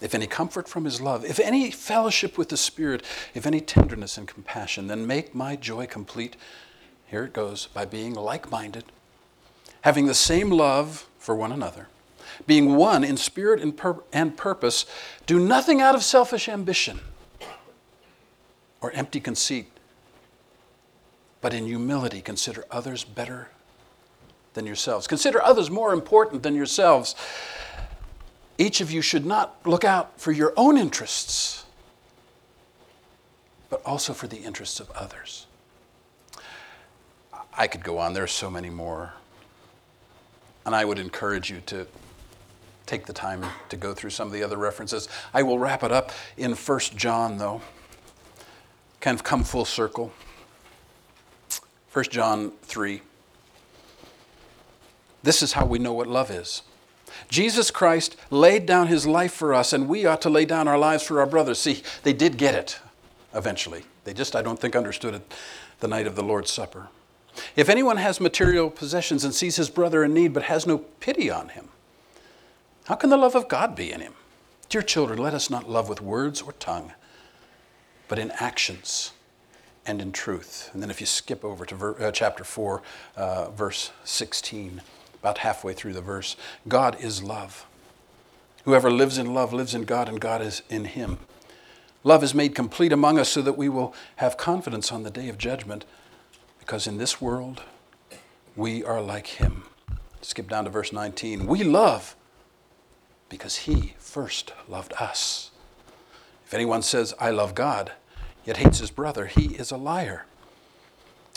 if 0.00 0.14
any 0.14 0.26
comfort 0.26 0.68
from 0.68 0.84
his 0.84 1.00
love, 1.00 1.24
if 1.24 1.40
any 1.40 1.70
fellowship 1.70 2.36
with 2.36 2.50
the 2.50 2.56
Spirit, 2.56 3.02
if 3.34 3.46
any 3.46 3.60
tenderness 3.60 4.18
and 4.18 4.28
compassion, 4.28 4.86
then 4.86 5.06
make 5.06 5.34
my 5.34 5.56
joy 5.56 5.86
complete. 5.86 6.36
Here 7.06 7.24
it 7.24 7.32
goes 7.32 7.66
by 7.66 7.84
being 7.84 8.14
like 8.14 8.50
minded, 8.50 8.84
having 9.82 10.06
the 10.06 10.14
same 10.14 10.50
love 10.50 11.06
for 11.18 11.34
one 11.34 11.52
another, 11.52 11.88
being 12.46 12.76
one 12.76 13.04
in 13.04 13.16
spirit 13.16 13.60
and, 13.60 13.76
pur- 13.76 14.02
and 14.12 14.36
purpose. 14.36 14.86
Do 15.26 15.38
nothing 15.38 15.80
out 15.80 15.94
of 15.94 16.02
selfish 16.02 16.48
ambition 16.48 17.00
or 18.80 18.90
empty 18.92 19.20
conceit, 19.20 19.68
but 21.40 21.54
in 21.54 21.66
humility 21.66 22.20
consider 22.20 22.64
others 22.70 23.04
better 23.04 23.48
than 24.54 24.66
yourselves. 24.66 25.06
Consider 25.06 25.42
others 25.42 25.70
more 25.70 25.92
important 25.92 26.42
than 26.42 26.54
yourselves. 26.54 27.14
Each 28.58 28.80
of 28.80 28.90
you 28.90 29.02
should 29.02 29.26
not 29.26 29.66
look 29.66 29.84
out 29.84 30.18
for 30.20 30.32
your 30.32 30.52
own 30.56 30.78
interests, 30.78 31.64
but 33.68 33.82
also 33.84 34.12
for 34.12 34.26
the 34.26 34.38
interests 34.38 34.80
of 34.80 34.90
others. 34.92 35.46
I 37.56 37.66
could 37.66 37.82
go 37.82 37.98
on, 37.98 38.12
there 38.12 38.24
are 38.24 38.28
so 38.28 38.50
many 38.50 38.70
more. 38.70 39.14
And 40.64 40.74
I 40.74 40.84
would 40.84 40.98
encourage 40.98 41.50
you 41.50 41.60
to 41.66 41.86
take 42.86 43.06
the 43.06 43.12
time 43.12 43.44
to 43.68 43.76
go 43.76 43.94
through 43.94 44.10
some 44.10 44.26
of 44.26 44.32
the 44.32 44.42
other 44.42 44.56
references. 44.56 45.08
I 45.34 45.42
will 45.42 45.58
wrap 45.58 45.82
it 45.82 45.92
up 45.92 46.12
in 46.36 46.52
1 46.52 46.80
John, 46.96 47.38
though, 47.38 47.60
kind 49.00 49.14
of 49.14 49.24
come 49.24 49.44
full 49.44 49.64
circle. 49.64 50.12
1 51.92 52.04
John 52.10 52.52
3. 52.62 53.02
This 55.22 55.42
is 55.42 55.54
how 55.54 55.66
we 55.66 55.78
know 55.78 55.92
what 55.92 56.06
love 56.06 56.30
is. 56.30 56.62
Jesus 57.28 57.70
Christ 57.70 58.16
laid 58.30 58.66
down 58.66 58.86
his 58.86 59.06
life 59.06 59.32
for 59.32 59.54
us, 59.54 59.72
and 59.72 59.88
we 59.88 60.06
ought 60.06 60.22
to 60.22 60.30
lay 60.30 60.44
down 60.44 60.68
our 60.68 60.78
lives 60.78 61.02
for 61.02 61.20
our 61.20 61.26
brothers. 61.26 61.58
See, 61.58 61.82
they 62.02 62.12
did 62.12 62.36
get 62.36 62.54
it 62.54 62.78
eventually. 63.34 63.84
They 64.04 64.14
just, 64.14 64.36
I 64.36 64.42
don't 64.42 64.58
think, 64.58 64.76
understood 64.76 65.14
it 65.14 65.34
the 65.80 65.88
night 65.88 66.06
of 66.06 66.16
the 66.16 66.22
Lord's 66.22 66.50
Supper. 66.50 66.88
If 67.54 67.68
anyone 67.68 67.98
has 67.98 68.20
material 68.20 68.70
possessions 68.70 69.24
and 69.24 69.34
sees 69.34 69.56
his 69.56 69.68
brother 69.68 70.04
in 70.04 70.14
need 70.14 70.32
but 70.32 70.44
has 70.44 70.66
no 70.66 70.78
pity 70.78 71.30
on 71.30 71.50
him, 71.50 71.68
how 72.86 72.94
can 72.94 73.10
the 73.10 73.16
love 73.16 73.34
of 73.34 73.48
God 73.48 73.74
be 73.74 73.92
in 73.92 74.00
him? 74.00 74.14
Dear 74.68 74.82
children, 74.82 75.18
let 75.18 75.34
us 75.34 75.50
not 75.50 75.68
love 75.68 75.88
with 75.88 76.00
words 76.00 76.40
or 76.40 76.52
tongue, 76.52 76.92
but 78.08 78.18
in 78.18 78.30
actions 78.32 79.12
and 79.84 80.00
in 80.00 80.12
truth. 80.12 80.70
And 80.72 80.82
then 80.82 80.90
if 80.90 81.00
you 81.00 81.06
skip 81.06 81.44
over 81.44 81.64
to 81.64 81.74
ver- 81.74 82.02
uh, 82.02 82.12
chapter 82.12 82.44
4, 82.44 82.82
uh, 83.16 83.50
verse 83.50 83.90
16 84.04 84.82
about 85.26 85.38
halfway 85.38 85.72
through 85.72 85.92
the 85.92 86.00
verse. 86.00 86.36
God 86.68 86.96
is 87.00 87.20
love. 87.20 87.66
Whoever 88.64 88.92
lives 88.92 89.18
in 89.18 89.34
love 89.34 89.52
lives 89.52 89.74
in 89.74 89.82
God, 89.82 90.08
and 90.08 90.20
God 90.20 90.40
is 90.40 90.62
in 90.70 90.84
him. 90.84 91.18
Love 92.04 92.22
is 92.22 92.32
made 92.32 92.54
complete 92.54 92.92
among 92.92 93.18
us 93.18 93.28
so 93.30 93.42
that 93.42 93.58
we 93.58 93.68
will 93.68 93.92
have 94.16 94.36
confidence 94.36 94.92
on 94.92 95.02
the 95.02 95.10
day 95.10 95.28
of 95.28 95.36
judgment, 95.36 95.84
because 96.60 96.86
in 96.86 96.98
this 96.98 97.20
world 97.20 97.62
we 98.54 98.84
are 98.84 99.00
like 99.00 99.26
him. 99.26 99.64
Skip 100.20 100.48
down 100.48 100.62
to 100.62 100.70
verse 100.70 100.92
19. 100.92 101.48
We 101.48 101.64
love 101.64 102.14
because 103.28 103.56
he 103.56 103.94
first 103.98 104.52
loved 104.68 104.92
us. 105.00 105.50
If 106.46 106.54
anyone 106.54 106.82
says, 106.82 107.14
I 107.18 107.30
love 107.30 107.56
God, 107.56 107.90
yet 108.44 108.58
hates 108.58 108.78
his 108.78 108.92
brother, 108.92 109.26
he 109.26 109.56
is 109.56 109.72
a 109.72 109.76
liar. 109.76 110.26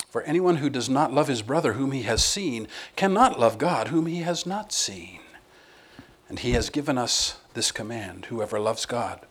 For 0.07 0.21
anyone 0.23 0.57
who 0.57 0.69
does 0.69 0.89
not 0.89 1.13
love 1.13 1.27
his 1.27 1.41
brother 1.41 1.73
whom 1.73 1.91
he 1.91 2.03
has 2.03 2.23
seen 2.23 2.67
cannot 2.95 3.39
love 3.39 3.57
God 3.57 3.89
whom 3.89 4.05
he 4.05 4.21
has 4.21 4.45
not 4.45 4.71
seen. 4.71 5.19
And 6.27 6.39
he 6.39 6.51
has 6.51 6.69
given 6.69 6.97
us 6.97 7.39
this 7.53 7.71
command 7.71 8.25
whoever 8.25 8.59
loves 8.59 8.85
God 8.85 9.21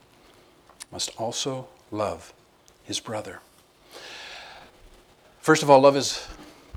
must 0.91 1.11
also 1.19 1.69
love 1.91 2.33
his 2.85 3.01
brother. 3.01 3.41
First 5.41 5.63
of 5.63 5.71
all, 5.71 5.81
love 5.81 5.97
is 5.97 6.29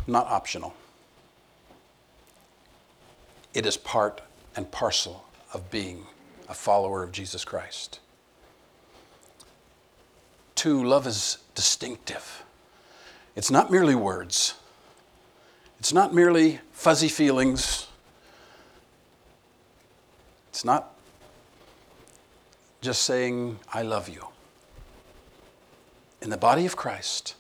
not 0.07 0.27
optional, 0.27 0.73
it 3.53 3.65
is 3.65 3.77
part 3.77 4.21
and 4.55 4.71
parcel 4.71 5.25
of 5.53 5.69
being 5.69 6.05
a 6.47 6.53
follower 6.53 7.03
of 7.03 7.11
Jesus 7.11 7.45
Christ. 7.45 7.99
Two, 10.55 10.83
love 10.83 11.07
is 11.07 11.37
distinctive. 11.55 12.43
It's 13.35 13.49
not 13.49 13.71
merely 13.71 13.95
words, 13.95 14.55
it's 15.79 15.93
not 15.93 16.13
merely 16.13 16.59
fuzzy 16.73 17.07
feelings, 17.07 17.87
it's 20.49 20.65
not 20.65 20.93
just 22.81 23.03
saying, 23.03 23.59
I 23.71 23.83
love 23.83 24.09
you. 24.09 24.27
In 26.21 26.29
the 26.29 26.37
body 26.37 26.65
of 26.65 26.75
Christ, 26.75 27.35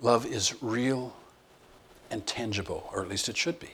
love 0.00 0.26
is 0.26 0.62
real 0.62 1.16
and 2.10 2.26
tangible, 2.26 2.88
or 2.92 3.02
at 3.02 3.08
least 3.08 3.28
it 3.28 3.36
should 3.36 3.58
be. 3.58 3.70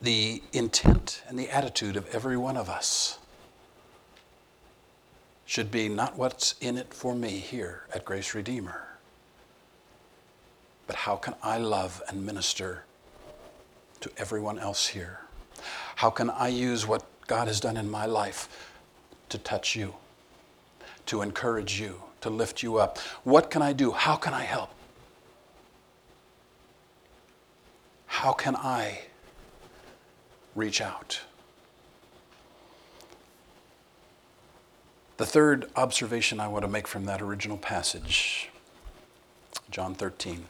The 0.00 0.42
intent 0.52 1.22
and 1.28 1.38
the 1.38 1.50
attitude 1.50 1.96
of 1.96 2.12
every 2.14 2.36
one 2.36 2.56
of 2.56 2.68
us 2.68 3.18
should 5.52 5.70
be 5.70 5.86
not 5.86 6.16
what's 6.16 6.54
in 6.62 6.78
it 6.78 6.94
for 6.94 7.14
me 7.14 7.28
here 7.28 7.82
at 7.92 8.06
Grace 8.06 8.34
Redeemer, 8.34 8.86
but 10.86 10.96
how 10.96 11.14
can 11.14 11.34
I 11.42 11.58
love 11.58 12.00
and 12.08 12.24
minister 12.24 12.84
to 14.00 14.10
everyone 14.16 14.58
else 14.58 14.86
here? 14.86 15.20
How 15.96 16.08
can 16.08 16.30
I 16.30 16.48
use 16.48 16.86
what 16.86 17.04
God 17.26 17.48
has 17.48 17.60
done 17.60 17.76
in 17.76 17.90
my 17.90 18.06
life 18.06 18.72
to 19.28 19.36
touch 19.36 19.76
you, 19.76 19.94
to 21.04 21.20
encourage 21.20 21.78
you, 21.78 22.02
to 22.22 22.30
lift 22.30 22.62
you 22.62 22.78
up? 22.78 22.96
What 23.22 23.50
can 23.50 23.60
I 23.60 23.74
do? 23.74 23.90
How 23.90 24.16
can 24.16 24.32
I 24.32 24.44
help? 24.44 24.70
How 28.06 28.32
can 28.32 28.56
I 28.56 29.00
reach 30.54 30.80
out? 30.80 31.20
The 35.22 35.26
third 35.26 35.70
observation 35.76 36.40
I 36.40 36.48
want 36.48 36.64
to 36.64 36.68
make 36.68 36.88
from 36.88 37.04
that 37.04 37.22
original 37.22 37.56
passage, 37.56 38.50
John 39.70 39.94
13. 39.94 40.46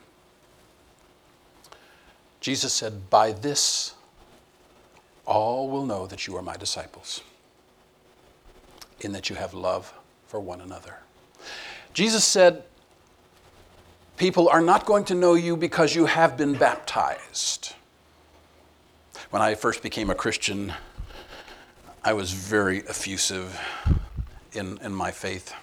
Jesus 2.40 2.72
said, 2.72 3.10
By 3.10 3.32
this 3.32 3.92
all 5.26 5.68
will 5.68 5.84
know 5.84 6.06
that 6.06 6.26
you 6.26 6.36
are 6.36 6.42
my 6.42 6.56
disciples, 6.56 7.20
in 9.02 9.12
that 9.12 9.28
you 9.28 9.36
have 9.36 9.52
love 9.52 9.92
for 10.26 10.40
one 10.40 10.62
another. 10.62 11.00
Jesus 11.92 12.24
said, 12.24 12.62
People 14.16 14.48
are 14.48 14.62
not 14.62 14.86
going 14.86 15.04
to 15.04 15.14
know 15.14 15.34
you 15.34 15.54
because 15.54 15.94
you 15.94 16.06
have 16.06 16.38
been 16.38 16.54
baptized. 16.54 17.74
When 19.28 19.42
I 19.42 19.54
first 19.54 19.82
became 19.82 20.08
a 20.08 20.14
Christian, 20.14 20.72
I 22.02 22.14
was 22.14 22.32
very 22.32 22.78
effusive 22.88 23.60
in, 24.54 24.78
in 24.78 24.92
my 24.92 25.10
faith, 25.10 25.54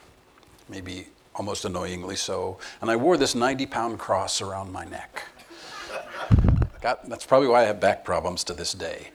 maybe 0.68 1.08
almost 1.36 1.66
annoyingly 1.66 2.16
so. 2.16 2.58
And 2.82 2.92
I 2.92 2.96
wore 2.96 3.18
this 3.18 3.36
90 3.36 3.66
pound 3.68 4.00
cross 4.00 4.42
around 4.42 4.72
my 4.72 4.86
neck. 4.86 5.24
That's 6.82 7.26
probably 7.26 7.48
why 7.48 7.62
I 7.62 7.66
have 7.66 7.80
back 7.80 8.06
problems 8.06 8.44
to 8.46 8.54
this 8.54 8.74
day. 8.74 9.10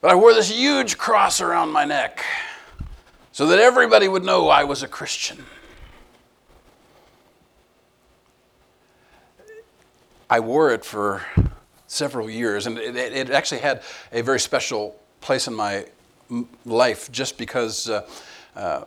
But 0.00 0.10
I 0.10 0.14
wore 0.14 0.32
this 0.34 0.50
huge 0.50 0.96
cross 0.96 1.40
around 1.40 1.70
my 1.70 1.84
neck 1.84 2.24
so 3.32 3.46
that 3.46 3.58
everybody 3.58 4.08
would 4.08 4.24
know 4.24 4.48
I 4.48 4.64
was 4.64 4.82
a 4.82 4.88
Christian. 4.88 5.44
I 10.28 10.40
wore 10.40 10.72
it 10.72 10.84
for 10.84 11.22
several 11.86 12.30
years, 12.30 12.66
and 12.66 12.78
it, 12.78 12.96
it 12.96 13.30
actually 13.30 13.60
had 13.60 13.82
a 14.12 14.22
very 14.22 14.38
special 14.38 14.96
place 15.20 15.48
in 15.48 15.54
my 15.54 15.86
life 16.64 17.10
just 17.10 17.38
because 17.38 17.88
uh, 17.88 18.08
uh, 18.56 18.84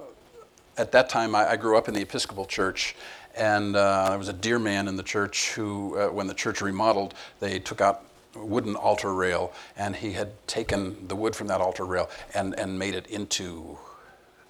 at 0.78 0.92
that 0.92 1.10
time 1.10 1.36
I, 1.36 1.52
I, 1.52 1.56
grew 1.56 1.78
up 1.78 1.88
in 1.88 1.94
the 1.94 2.02
Episcopal 2.02 2.46
Church. 2.46 2.96
And 3.36 3.76
uh, 3.76 4.10
there 4.10 4.18
was 4.18 4.30
a 4.30 4.34
dear 4.34 4.60
man 4.60 4.88
in 4.88 4.96
the 4.96 5.04
church 5.04 5.54
who, 5.54 5.98
uh, 5.98 6.08
when 6.10 6.28
the 6.28 6.34
church 6.34 6.62
remodeled, 6.62 7.16
they 7.40 7.60
took 7.60 7.82
out 7.82 8.06
wooden 8.36 8.76
altar 8.76 9.14
rail, 9.14 9.54
and 9.76 9.96
he 9.96 10.12
had 10.12 10.32
taken 10.48 11.08
the 11.08 11.16
wood 11.16 11.36
from 11.36 11.48
that 11.48 11.62
altar 11.62 11.86
rail 11.86 12.10
and, 12.34 12.58
and 12.60 12.78
made 12.78 12.94
it 12.96 13.08
into 13.08 13.78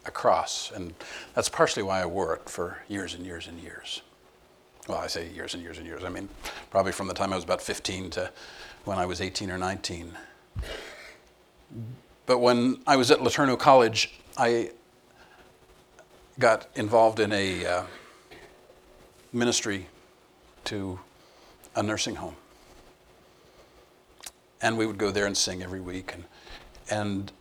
a 0.05 0.11
cross. 0.11 0.71
And 0.73 0.93
that's 1.33 1.49
partially 1.49 1.83
why 1.83 2.01
I 2.01 2.05
wore 2.05 2.35
it 2.35 2.49
for 2.49 2.79
years 2.89 3.13
and 3.13 3.25
years 3.25 3.47
and 3.47 3.59
years. 3.59 4.01
Well, 4.87 4.97
I 4.97 5.07
say 5.07 5.29
years 5.29 5.53
and 5.53 5.63
years 5.63 5.77
and 5.77 5.87
years. 5.87 6.03
I 6.03 6.09
mean, 6.09 6.27
probably 6.69 6.91
from 6.91 7.07
the 7.07 7.13
time 7.13 7.31
I 7.31 7.35
was 7.35 7.45
about 7.45 7.61
15 7.61 8.09
to 8.11 8.31
when 8.83 8.97
I 8.97 9.05
was 9.05 9.21
18 9.21 9.49
or 9.49 9.57
19 9.57 10.11
But 12.25 12.39
when 12.39 12.81
I 12.87 12.95
was 12.95 13.11
at 13.11 13.19
LeTourneau 13.19 13.59
College, 13.59 14.17
I 14.37 14.71
got 16.39 16.67
involved 16.75 17.19
in 17.19 17.31
a 17.33 17.65
uh, 17.65 17.83
ministry 19.33 19.87
to 20.65 20.99
a 21.75 21.83
nursing 21.83 22.15
home. 22.15 22.35
And 24.61 24.77
we 24.77 24.85
would 24.85 24.97
go 24.97 25.11
there 25.11 25.25
and 25.25 25.35
sing 25.35 25.61
every 25.61 25.81
week. 25.81 26.13
And, 26.13 26.23
and 26.89 27.31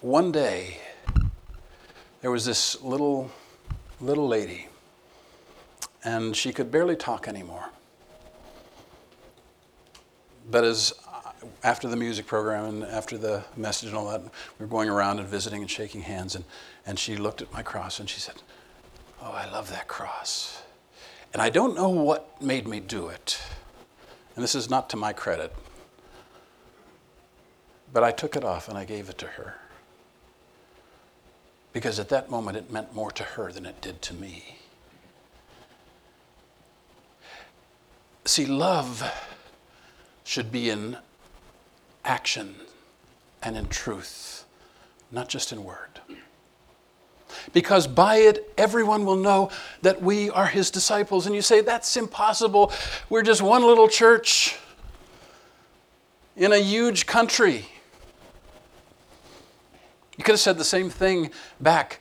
one 0.00 0.32
day, 0.32 0.78
there 2.20 2.30
was 2.30 2.44
this 2.44 2.82
little, 2.82 3.30
little 4.00 4.26
lady, 4.26 4.66
and 6.02 6.34
she 6.34 6.52
could 6.52 6.70
barely 6.70 6.96
talk 6.96 7.28
anymore. 7.28 7.70
But 10.50 10.64
as 10.64 10.92
after 11.62 11.88
the 11.88 11.96
music 11.96 12.26
program 12.26 12.64
and 12.66 12.84
after 12.84 13.18
the 13.18 13.44
message 13.56 13.88
and 13.88 13.98
all 13.98 14.08
that, 14.08 14.22
we 14.22 14.30
were 14.58 14.66
going 14.66 14.88
around 14.88 15.18
and 15.18 15.28
visiting 15.28 15.60
and 15.60 15.70
shaking 15.70 16.02
hands, 16.02 16.34
and, 16.34 16.44
and 16.86 16.98
she 16.98 17.16
looked 17.16 17.42
at 17.42 17.52
my 17.52 17.62
cross 17.62 18.00
and 18.00 18.08
she 18.08 18.20
said, 18.20 18.42
Oh, 19.22 19.32
I 19.32 19.50
love 19.50 19.70
that 19.70 19.88
cross. 19.88 20.62
And 21.32 21.40
I 21.40 21.50
don't 21.50 21.74
know 21.74 21.88
what 21.88 22.40
made 22.42 22.68
me 22.68 22.78
do 22.78 23.08
it. 23.08 23.40
And 24.36 24.42
this 24.42 24.54
is 24.54 24.68
not 24.68 24.90
to 24.90 24.96
my 24.96 25.12
credit. 25.12 25.54
But 27.92 28.04
I 28.04 28.10
took 28.10 28.36
it 28.36 28.44
off 28.44 28.68
and 28.68 28.76
I 28.76 28.84
gave 28.84 29.08
it 29.08 29.18
to 29.18 29.26
her. 29.26 29.54
Because 31.72 31.98
at 31.98 32.08
that 32.10 32.30
moment 32.30 32.56
it 32.56 32.70
meant 32.70 32.94
more 32.94 33.10
to 33.12 33.22
her 33.22 33.50
than 33.50 33.66
it 33.66 33.80
did 33.80 34.02
to 34.02 34.14
me. 34.14 34.58
See, 38.26 38.46
love 38.46 39.02
should 40.24 40.50
be 40.50 40.70
in 40.70 40.96
action 42.04 42.54
and 43.42 43.56
in 43.56 43.68
truth, 43.68 44.44
not 45.10 45.28
just 45.28 45.52
in 45.52 45.64
word. 45.64 46.00
Because 47.52 47.86
by 47.86 48.16
it, 48.16 48.52
everyone 48.56 49.04
will 49.04 49.16
know 49.16 49.50
that 49.82 50.00
we 50.00 50.30
are 50.30 50.46
his 50.46 50.70
disciples. 50.70 51.26
And 51.26 51.34
you 51.34 51.42
say, 51.42 51.60
that's 51.60 51.96
impossible. 51.96 52.72
We're 53.10 53.22
just 53.22 53.42
one 53.42 53.62
little 53.62 53.88
church 53.88 54.56
in 56.36 56.52
a 56.52 56.58
huge 56.58 57.06
country. 57.06 57.66
You 60.16 60.24
could 60.24 60.32
have 60.32 60.40
said 60.40 60.58
the 60.58 60.64
same 60.64 60.90
thing 60.90 61.30
back 61.60 62.00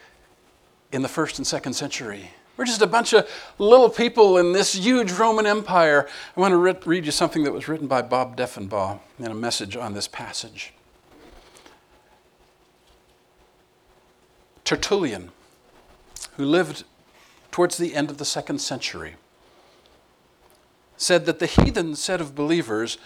in 0.91 1.01
the 1.01 1.09
first 1.09 1.39
and 1.39 1.47
second 1.47 1.73
century. 1.73 2.29
We're 2.55 2.65
just 2.65 2.81
a 2.81 2.87
bunch 2.87 3.13
of 3.13 3.27
little 3.57 3.89
people 3.89 4.37
in 4.37 4.51
this 4.51 4.73
huge 4.73 5.11
Roman 5.11 5.47
Empire. 5.47 6.07
I 6.37 6.39
want 6.39 6.51
to 6.51 6.57
re- 6.57 6.75
read 6.85 7.05
you 7.05 7.11
something 7.11 7.43
that 7.43 7.51
was 7.51 7.67
written 7.67 7.87
by 7.87 8.03
Bob 8.03 8.37
Deffinbaugh 8.37 8.99
in 9.19 9.25
a 9.25 9.33
message 9.33 9.75
on 9.75 9.93
this 9.93 10.07
passage. 10.07 10.73
Tertullian, 14.63 15.31
who 16.37 16.45
lived 16.45 16.83
towards 17.51 17.77
the 17.77 17.95
end 17.95 18.09
of 18.09 18.17
the 18.17 18.25
second 18.25 18.59
century, 18.59 19.15
said 20.95 21.25
that 21.25 21.39
the 21.39 21.47
heathen 21.47 21.95
said 21.95 22.21
of 22.21 22.35
believers, 22.35 22.97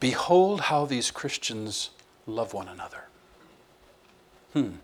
Behold 0.00 0.62
how 0.62 0.86
these 0.86 1.10
Christians 1.10 1.90
love 2.26 2.54
one 2.54 2.68
another. 2.68 3.04
Hmm. 4.54 4.76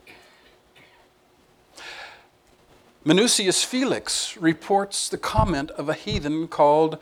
Minucius 3.04 3.62
Felix 3.62 4.34
reports 4.38 5.10
the 5.10 5.18
comment 5.18 5.70
of 5.72 5.90
a 5.90 5.94
heathen 5.94 6.48
called, 6.48 6.98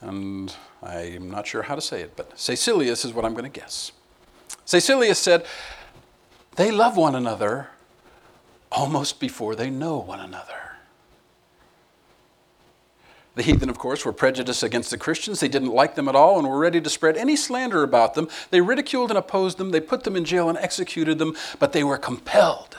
and 0.00 0.52
I'm 0.82 1.30
not 1.30 1.46
sure 1.46 1.62
how 1.62 1.76
to 1.76 1.80
say 1.80 2.00
it, 2.00 2.16
but 2.16 2.36
Caecilius 2.36 3.04
is 3.04 3.12
what 3.12 3.24
I'm 3.24 3.34
going 3.34 3.50
to 3.50 3.60
guess. 3.60 3.92
Caecilius 4.66 5.18
said, 5.18 5.46
They 6.56 6.72
love 6.72 6.96
one 6.96 7.14
another 7.14 7.68
almost 8.72 9.20
before 9.20 9.54
they 9.54 9.70
know 9.70 9.96
one 9.96 10.18
another. 10.18 10.72
The 13.36 13.42
heathen, 13.42 13.70
of 13.70 13.78
course, 13.78 14.04
were 14.04 14.12
prejudiced 14.12 14.64
against 14.64 14.90
the 14.90 14.98
Christians. 14.98 15.38
They 15.38 15.48
didn't 15.48 15.72
like 15.72 15.94
them 15.94 16.08
at 16.08 16.16
all 16.16 16.38
and 16.40 16.48
were 16.48 16.58
ready 16.58 16.80
to 16.80 16.90
spread 16.90 17.16
any 17.16 17.36
slander 17.36 17.84
about 17.84 18.14
them. 18.14 18.28
They 18.50 18.60
ridiculed 18.60 19.12
and 19.12 19.18
opposed 19.18 19.58
them. 19.58 19.70
They 19.70 19.80
put 19.80 20.02
them 20.02 20.16
in 20.16 20.24
jail 20.24 20.48
and 20.48 20.58
executed 20.58 21.20
them, 21.20 21.36
but 21.60 21.72
they 21.72 21.84
were 21.84 21.98
compelled 21.98 22.78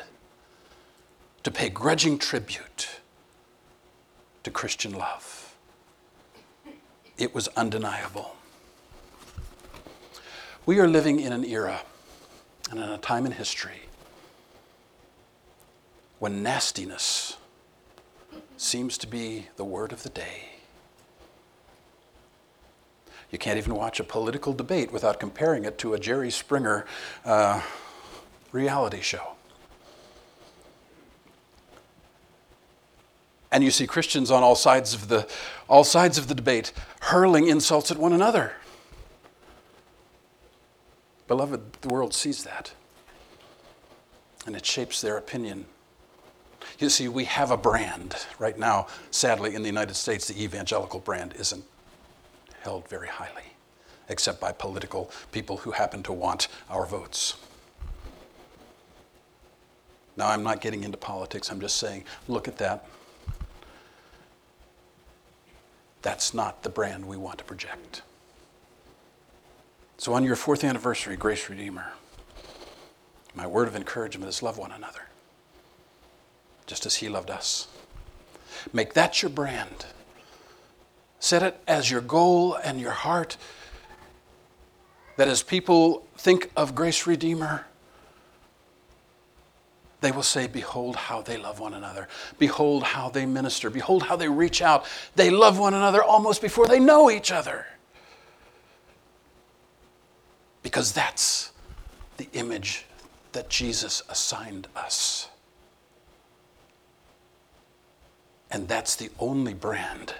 to 1.46 1.52
pay 1.52 1.70
grudging 1.70 2.18
tribute 2.18 2.90
to 4.42 4.50
Christian 4.50 4.92
love. 4.94 5.56
It 7.20 7.36
was 7.36 7.48
undeniable. 7.50 8.36
We 10.66 10.80
are 10.80 10.88
living 10.88 11.20
in 11.20 11.32
an 11.32 11.46
era 11.46 11.82
and 12.72 12.80
in 12.80 12.90
a 12.90 12.98
time 12.98 13.28
in 13.28 13.32
history 13.34 13.84
when 16.18 16.42
nastiness 16.42 17.38
seems 18.58 18.98
to 18.98 19.06
be 19.06 19.46
the 19.56 19.64
word 19.64 19.92
of 19.92 20.02
the 20.02 20.10
day. 20.10 20.50
You 23.30 23.38
can't 23.38 23.60
even 23.60 23.76
watch 23.76 24.00
a 24.00 24.04
political 24.04 24.52
debate 24.52 24.92
without 24.92 25.20
comparing 25.20 25.64
it 25.64 25.78
to 25.78 25.94
a 25.94 26.00
Jerry 26.00 26.32
Springer 26.32 26.88
uh, 27.24 27.62
reality 28.52 29.02
show. 29.02 29.35
And 33.56 33.64
you 33.64 33.72
see 33.72 33.88
Christians 33.88 34.32
on 34.32 34.44
all 34.44 34.54
sides 34.54 34.94
of 34.94 35.08
the, 35.08 35.26
all 35.70 35.86
sides 35.86 36.18
of 36.18 36.28
the 36.28 36.36
debate 36.36 36.74
hurling 37.00 37.48
insults 37.48 37.90
at 37.90 37.98
one 37.98 38.12
another. 38.12 38.52
Beloved, 41.30 41.62
the 41.80 41.88
world 41.88 42.14
sees 42.14 42.44
that. 42.44 42.74
And 44.46 44.58
it 44.58 44.66
shapes 44.66 45.00
their 45.00 45.16
opinion. 45.16 45.68
You 46.80 46.90
see, 46.90 47.08
we 47.08 47.24
have 47.24 47.50
a 47.50 47.56
brand. 47.56 48.18
Right 48.40 48.60
now, 48.60 48.88
sadly, 49.10 49.56
in 49.56 49.62
the 49.62 49.70
United 49.70 49.96
States, 49.96 50.28
the 50.28 50.44
evangelical 50.44 51.00
brand 51.00 51.34
isn't 51.40 51.64
held 52.62 52.90
very 52.90 53.08
highly, 53.08 53.54
except 54.10 54.42
by 54.42 54.52
political 54.52 55.10
people 55.32 55.56
who 55.56 55.72
happen 55.72 56.04
to 56.04 56.12
want 56.12 56.50
our 56.70 56.86
votes. 56.86 57.36
Now, 60.18 60.28
I'm 60.28 60.44
not 60.44 60.60
getting 60.60 60.84
into 60.84 60.98
politics, 60.98 61.50
I'm 61.50 61.62
just 61.62 61.78
saying, 61.78 62.04
look 62.28 62.50
at 62.50 62.58
that. 62.58 62.86
That's 66.06 66.36
not 66.36 66.62
the 66.62 66.70
brand 66.70 67.08
we 67.08 67.18
want 67.18 67.40
to 67.40 67.44
project. 67.44 68.04
So, 69.98 70.14
on 70.14 70.24
your 70.24 70.36
fourth 70.36 70.64
anniversary, 70.64 71.16
Grace 71.16 71.50
Redeemer, 71.50 71.94
my 73.34 73.48
word 73.48 73.68
of 73.68 73.76
encouragement 73.76 74.30
is 74.30 74.44
love 74.44 74.60
one 74.60 74.72
another, 74.72 75.02
just 76.68 76.86
as 76.86 76.98
He 76.98 77.10
loved 77.10 77.32
us. 77.32 77.68
Make 78.72 78.94
that 78.94 79.24
your 79.24 79.32
brand. 79.32 79.88
Set 81.20 81.42
it 81.42 81.60
as 81.68 81.90
your 81.90 82.02
goal 82.02 82.54
and 82.54 82.80
your 82.80 82.92
heart 82.92 83.36
that 85.18 85.28
as 85.28 85.42
people 85.42 86.06
think 86.16 86.52
of 86.56 86.76
Grace 86.76 87.08
Redeemer, 87.08 87.66
they 90.06 90.12
will 90.12 90.22
say, 90.22 90.46
Behold 90.46 90.96
how 90.96 91.24
they 91.24 91.36
love 91.36 91.60
one 91.60 91.74
another. 91.74 92.08
Behold 92.38 92.84
how 92.84 93.10
they 93.10 93.26
minister. 93.26 93.72
Behold 93.72 94.04
how 94.04 94.16
they 94.16 94.30
reach 94.30 94.62
out. 94.62 94.86
They 95.16 95.32
love 95.32 95.58
one 95.58 95.74
another 95.74 96.04
almost 96.04 96.44
before 96.44 96.68
they 96.68 96.80
know 96.80 97.10
each 97.10 97.32
other. 97.32 97.66
Because 100.62 100.94
that's 100.94 101.52
the 102.18 102.28
image 102.34 102.86
that 103.32 103.50
Jesus 103.50 104.04
assigned 104.08 104.68
us. 104.76 105.28
And 108.52 108.68
that's 108.68 108.96
the 108.96 109.10
only 109.20 109.56
brand 109.56 110.14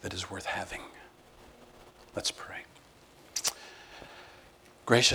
that 0.00 0.14
is 0.14 0.30
worth 0.30 0.46
having. 0.46 0.80
Let's 2.14 2.30
pray. 2.30 2.62
Gracious 4.86 5.12